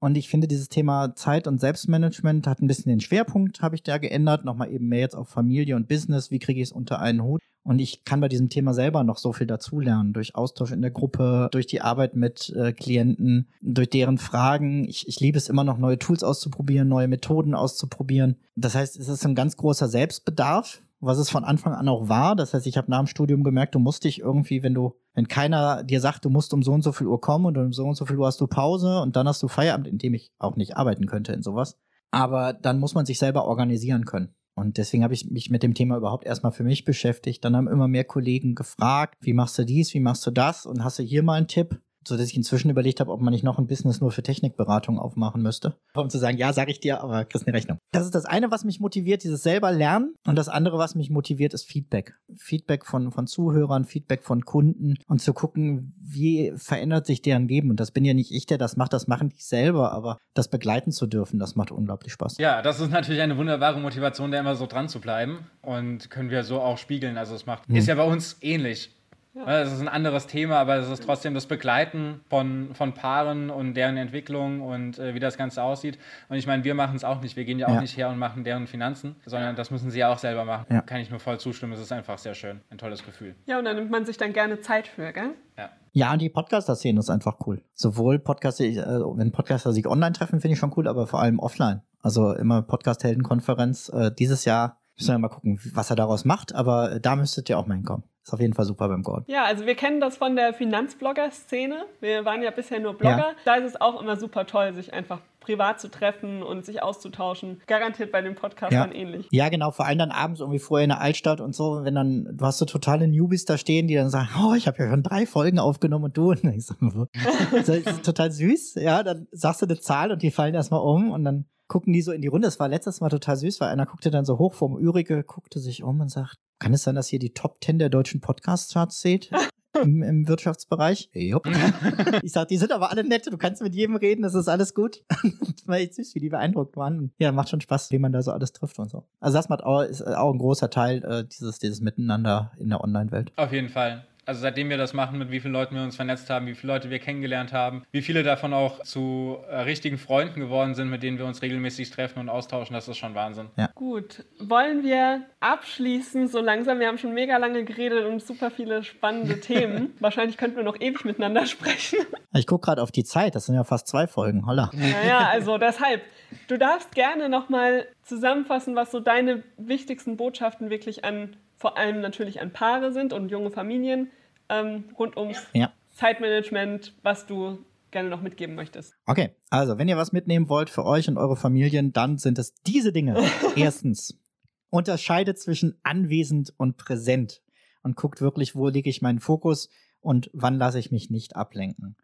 [0.00, 3.82] Und ich finde, dieses Thema Zeit und Selbstmanagement hat ein bisschen den Schwerpunkt, habe ich
[3.82, 4.44] da geändert.
[4.44, 6.30] Nochmal eben mehr jetzt auf Familie und Business.
[6.30, 7.40] Wie kriege ich es unter einen Hut?
[7.64, 10.90] Und ich kann bei diesem Thema selber noch so viel dazulernen, durch Austausch in der
[10.90, 14.84] Gruppe, durch die Arbeit mit äh, Klienten, durch deren Fragen.
[14.84, 18.36] Ich, ich liebe es immer noch, neue Tools auszuprobieren, neue Methoden auszuprobieren.
[18.54, 22.36] Das heißt, es ist ein ganz großer Selbstbedarf, was es von Anfang an auch war.
[22.36, 25.26] Das heißt, ich habe nach dem Studium gemerkt, du musst dich irgendwie, wenn du, wenn
[25.26, 27.86] keiner dir sagt, du musst um so und so viel Uhr kommen und um so
[27.86, 30.32] und so viel Uhr hast du Pause und dann hast du Feierabend, in dem ich
[30.38, 31.78] auch nicht arbeiten könnte in sowas.
[32.10, 34.34] Aber dann muss man sich selber organisieren können.
[34.54, 37.44] Und deswegen habe ich mich mit dem Thema überhaupt erstmal für mich beschäftigt.
[37.44, 40.84] Dann haben immer mehr Kollegen gefragt, wie machst du dies, wie machst du das und
[40.84, 41.80] hast du hier mal einen Tipp?
[42.08, 44.98] So dass ich inzwischen überlegt habe, ob man nicht noch ein Business nur für Technikberatung
[44.98, 45.76] aufmachen müsste.
[45.94, 47.78] Um zu sagen, ja, sage ich dir, aber kriegst eine Rechnung.
[47.92, 50.14] Das ist das eine, was mich motiviert, dieses selber lernen.
[50.26, 52.14] Und das andere, was mich motiviert, ist Feedback.
[52.36, 57.70] Feedback von, von Zuhörern, Feedback von Kunden und zu gucken, wie verändert sich deren Leben.
[57.70, 60.48] Und das bin ja nicht ich, der das macht, das machen die selber, aber das
[60.48, 62.38] begleiten zu dürfen, das macht unglaublich Spaß.
[62.38, 66.30] Ja, das ist natürlich eine wunderbare Motivation, da immer so dran zu bleiben und können
[66.30, 67.18] wir so auch spiegeln.
[67.18, 67.76] Also es macht, hm.
[67.76, 68.90] ist ja bei uns ähnlich.
[69.34, 69.62] Ja.
[69.62, 73.74] Es ist ein anderes Thema, aber es ist trotzdem das Begleiten von, von Paaren und
[73.74, 75.98] deren Entwicklung und äh, wie das Ganze aussieht.
[76.28, 77.34] Und ich meine, wir machen es auch nicht.
[77.34, 77.80] Wir gehen ja auch ja.
[77.80, 80.66] nicht her und machen deren Finanzen, sondern das müssen sie ja auch selber machen.
[80.70, 80.82] Ja.
[80.82, 81.72] Kann ich nur voll zustimmen.
[81.72, 82.60] Es ist einfach sehr schön.
[82.70, 83.34] Ein tolles Gefühl.
[83.46, 85.30] Ja, und dann nimmt man sich dann gerne Zeit für, gell?
[85.58, 85.70] Ja.
[85.92, 87.62] Ja, und die Podcaster-Szene ist einfach cool.
[87.72, 91.40] Sowohl Podcaster, äh, wenn Podcaster sich online treffen, finde ich schon cool, aber vor allem
[91.40, 91.82] offline.
[92.02, 93.88] Also immer Podcast-Heldenkonferenz.
[93.88, 97.48] Äh, dieses Jahr müssen wir mal gucken, was er daraus macht, aber äh, da müsstet
[97.48, 98.04] ihr auch mal hinkommen.
[98.24, 99.24] Ist auf jeden Fall super beim Gordon.
[99.26, 101.84] Ja, also wir kennen das von der Finanzblogger-Szene.
[102.00, 103.18] Wir waren ja bisher nur Blogger.
[103.18, 103.34] Ja.
[103.44, 107.60] Da ist es auch immer super toll, sich einfach privat zu treffen und sich auszutauschen.
[107.66, 108.86] Garantiert bei dem Podcast ja.
[108.86, 109.28] dann ähnlich.
[109.30, 109.72] Ja, genau.
[109.72, 112.56] Vor allem dann abends irgendwie vorher in der Altstadt und so, wenn dann, du hast
[112.56, 115.58] so totale Newbies da stehen, die dann sagen, oh, ich habe ja schon drei Folgen
[115.58, 116.24] aufgenommen und du.
[116.34, 117.06] Und ich so,
[117.52, 118.76] das ist total süß.
[118.76, 122.02] Ja, dann sagst du eine Zahl und die fallen erstmal um und dann gucken die
[122.02, 122.46] so in die Runde.
[122.46, 125.60] Das war letztes Mal total süß, weil einer guckte dann so hoch vom Ürige, guckte
[125.60, 129.00] sich um und sagt, kann es sein, dass ihr die Top 10 der deutschen Podcast-Charts
[129.00, 129.30] seht?
[129.82, 131.10] Im, Im, Wirtschaftsbereich.
[131.12, 131.48] Jupp.
[132.22, 134.72] ich sag, die sind aber alle nett, du kannst mit jedem reden, das ist alles
[134.72, 135.02] gut.
[135.08, 137.12] das war echt süß, wie die beeindruckt waren.
[137.18, 139.02] Ja, macht schon Spaß, wie man da so alles trifft und so.
[139.18, 142.84] Also das macht auch, ist auch ein großer Teil äh, dieses, dieses Miteinander in der
[142.84, 143.32] Online-Welt.
[143.34, 146.30] Auf jeden Fall also seitdem wir das machen, mit wie vielen Leuten wir uns vernetzt
[146.30, 150.40] haben, wie viele Leute wir kennengelernt haben, wie viele davon auch zu äh, richtigen Freunden
[150.40, 153.48] geworden sind, mit denen wir uns regelmäßig treffen und austauschen, das ist schon Wahnsinn.
[153.56, 153.70] Ja.
[153.74, 156.80] Gut, wollen wir abschließen so langsam?
[156.80, 159.94] Wir haben schon mega lange geredet und super viele spannende Themen.
[160.00, 161.98] Wahrscheinlich könnten wir noch ewig miteinander sprechen.
[162.32, 164.70] Ich gucke gerade auf die Zeit, das sind ja fast zwei Folgen, holla.
[164.72, 166.02] Naja, also deshalb,
[166.48, 172.42] du darfst gerne nochmal zusammenfassen, was so deine wichtigsten Botschaften wirklich an vor allem natürlich
[172.42, 174.10] an Paare sind und junge Familien
[174.50, 175.72] ähm, rund ums ja.
[175.92, 178.94] Zeitmanagement, was du gerne noch mitgeben möchtest.
[179.06, 182.52] Okay, also wenn ihr was mitnehmen wollt für euch und eure Familien, dann sind es
[182.66, 183.16] diese Dinge.
[183.56, 184.20] Erstens,
[184.68, 187.40] unterscheidet zwischen anwesend und präsent
[187.82, 191.96] und guckt wirklich, wo lege ich meinen Fokus und wann lasse ich mich nicht ablenken.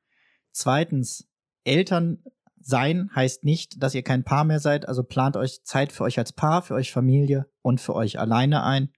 [0.52, 1.28] Zweitens,
[1.64, 2.24] Eltern
[2.58, 6.18] sein heißt nicht, dass ihr kein Paar mehr seid, also plant euch Zeit für euch
[6.18, 8.88] als Paar, für euch Familie und für euch alleine ein.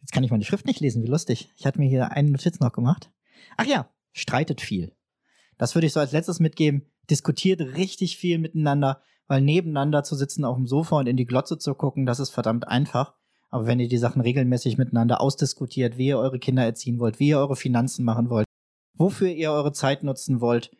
[0.00, 1.52] Jetzt kann ich meine Schrift nicht lesen, wie lustig.
[1.56, 3.10] Ich hatte mir hier eine Notiz noch gemacht.
[3.56, 4.92] Ach ja, streitet viel.
[5.58, 6.86] Das würde ich so als letztes mitgeben.
[7.10, 11.58] Diskutiert richtig viel miteinander, weil nebeneinander zu sitzen auf dem Sofa und in die Glotze
[11.58, 13.14] zu gucken, das ist verdammt einfach.
[13.50, 17.28] Aber wenn ihr die Sachen regelmäßig miteinander ausdiskutiert, wie ihr eure Kinder erziehen wollt, wie
[17.28, 18.46] ihr eure Finanzen machen wollt,
[18.94, 20.70] wofür ihr eure Zeit nutzen wollt,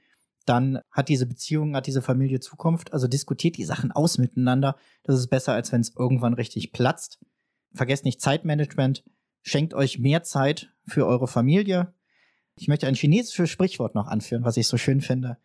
[0.45, 2.93] dann hat diese Beziehung, hat diese Familie Zukunft.
[2.93, 4.77] Also diskutiert die Sachen aus miteinander.
[5.03, 7.19] Das ist besser, als wenn es irgendwann richtig platzt.
[7.79, 9.05] Vergesst nicht Zeitmanagement.
[9.41, 11.95] Schenkt euch mehr Zeit für eure Familie.
[12.57, 15.39] Ich möchte ein chinesisches Sprichwort noch anführen, was ich so schön finde.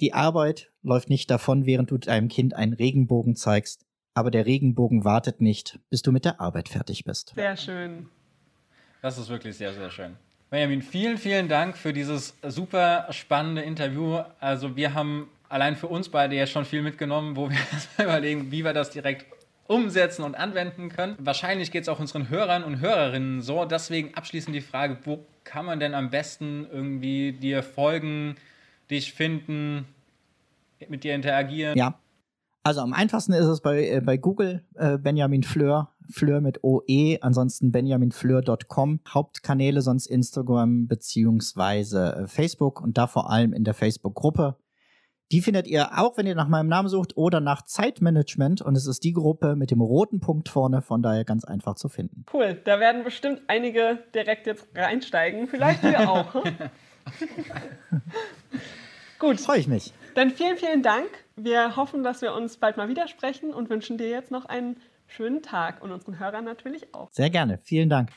[0.00, 5.04] Die Arbeit läuft nicht davon, während du deinem Kind einen Regenbogen zeigst, aber der Regenbogen
[5.04, 7.34] wartet nicht, bis du mit der Arbeit fertig bist.
[7.36, 8.08] Sehr schön.
[9.00, 10.16] Das ist wirklich sehr, sehr schön.
[10.50, 14.18] Benjamin, vielen, vielen Dank für dieses super spannende Interview.
[14.40, 17.58] Also wir haben allein für uns beide ja schon viel mitgenommen, wo wir
[18.04, 19.35] überlegen, wie wir das direkt
[19.68, 21.16] umsetzen und anwenden können.
[21.18, 23.64] Wahrscheinlich geht es auch unseren Hörern und Hörerinnen so.
[23.64, 28.36] Deswegen abschließend die Frage, wo kann man denn am besten irgendwie dir folgen,
[28.90, 29.86] dich finden,
[30.88, 31.76] mit dir interagieren?
[31.76, 31.98] Ja.
[32.62, 37.16] Also am einfachsten ist es bei, äh, bei Google äh, Benjamin Fleur, Fleur mit OE,
[37.20, 44.56] ansonsten benjaminfleur.com, Hauptkanäle sonst Instagram beziehungsweise äh, Facebook und da vor allem in der Facebook-Gruppe
[45.32, 48.62] die findet ihr auch, wenn ihr nach meinem Namen sucht oder nach Zeitmanagement.
[48.62, 51.88] Und es ist die Gruppe mit dem roten Punkt vorne, von daher ganz einfach zu
[51.88, 52.24] finden.
[52.32, 55.48] Cool, da werden bestimmt einige direkt jetzt reinsteigen.
[55.48, 56.34] Vielleicht wir auch.
[59.18, 59.40] Gut.
[59.40, 59.92] Freue ich mich.
[60.14, 61.08] Dann vielen, vielen Dank.
[61.36, 65.42] Wir hoffen, dass wir uns bald mal widersprechen und wünschen dir jetzt noch einen schönen
[65.42, 67.10] Tag und unseren Hörern natürlich auch.
[67.12, 67.58] Sehr gerne.
[67.62, 68.10] Vielen Dank.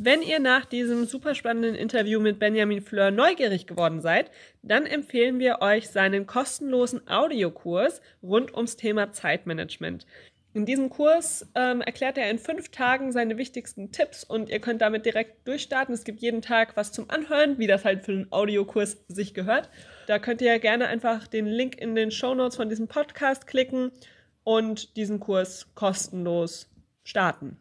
[0.00, 4.30] Wenn ihr nach diesem super spannenden Interview mit Benjamin Fleur neugierig geworden seid,
[4.62, 10.06] dann empfehlen wir euch seinen kostenlosen Audiokurs rund ums Thema Zeitmanagement.
[10.54, 14.82] In diesem Kurs ähm, erklärt er in fünf Tagen seine wichtigsten Tipps und ihr könnt
[14.82, 15.92] damit direkt durchstarten.
[15.92, 19.68] Es gibt jeden Tag was zum Anhören, wie das halt für einen Audiokurs sich gehört.
[20.06, 23.90] Da könnt ihr gerne einfach den Link in den Show Notes von diesem Podcast klicken
[24.44, 26.70] und diesen Kurs kostenlos
[27.02, 27.56] starten.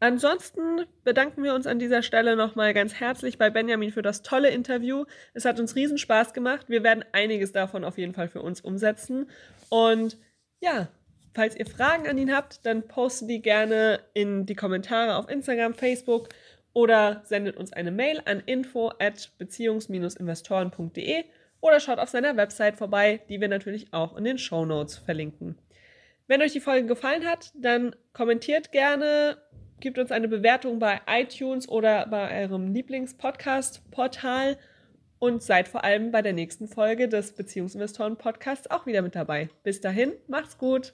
[0.00, 4.50] Ansonsten bedanken wir uns an dieser Stelle nochmal ganz herzlich bei Benjamin für das tolle
[4.50, 5.04] Interview.
[5.34, 6.68] Es hat uns riesen Spaß gemacht.
[6.68, 9.28] Wir werden einiges davon auf jeden Fall für uns umsetzen.
[9.70, 10.16] Und
[10.60, 10.88] ja,
[11.34, 15.74] falls ihr Fragen an ihn habt, dann postet die gerne in die Kommentare auf Instagram,
[15.74, 16.28] Facebook
[16.72, 21.24] oder sendet uns eine Mail an info at beziehungs-investoren.de
[21.60, 25.58] oder schaut auf seiner Website vorbei, die wir natürlich auch in den Show Notes verlinken.
[26.28, 29.38] Wenn euch die Folge gefallen hat, dann kommentiert gerne,
[29.80, 34.56] gebt uns eine Bewertung bei iTunes oder bei eurem Lieblingspodcast-Portal
[35.18, 39.48] und seid vor allem bei der nächsten Folge des Beziehungsinvestoren-Podcasts auch wieder mit dabei.
[39.62, 40.92] Bis dahin, macht's gut!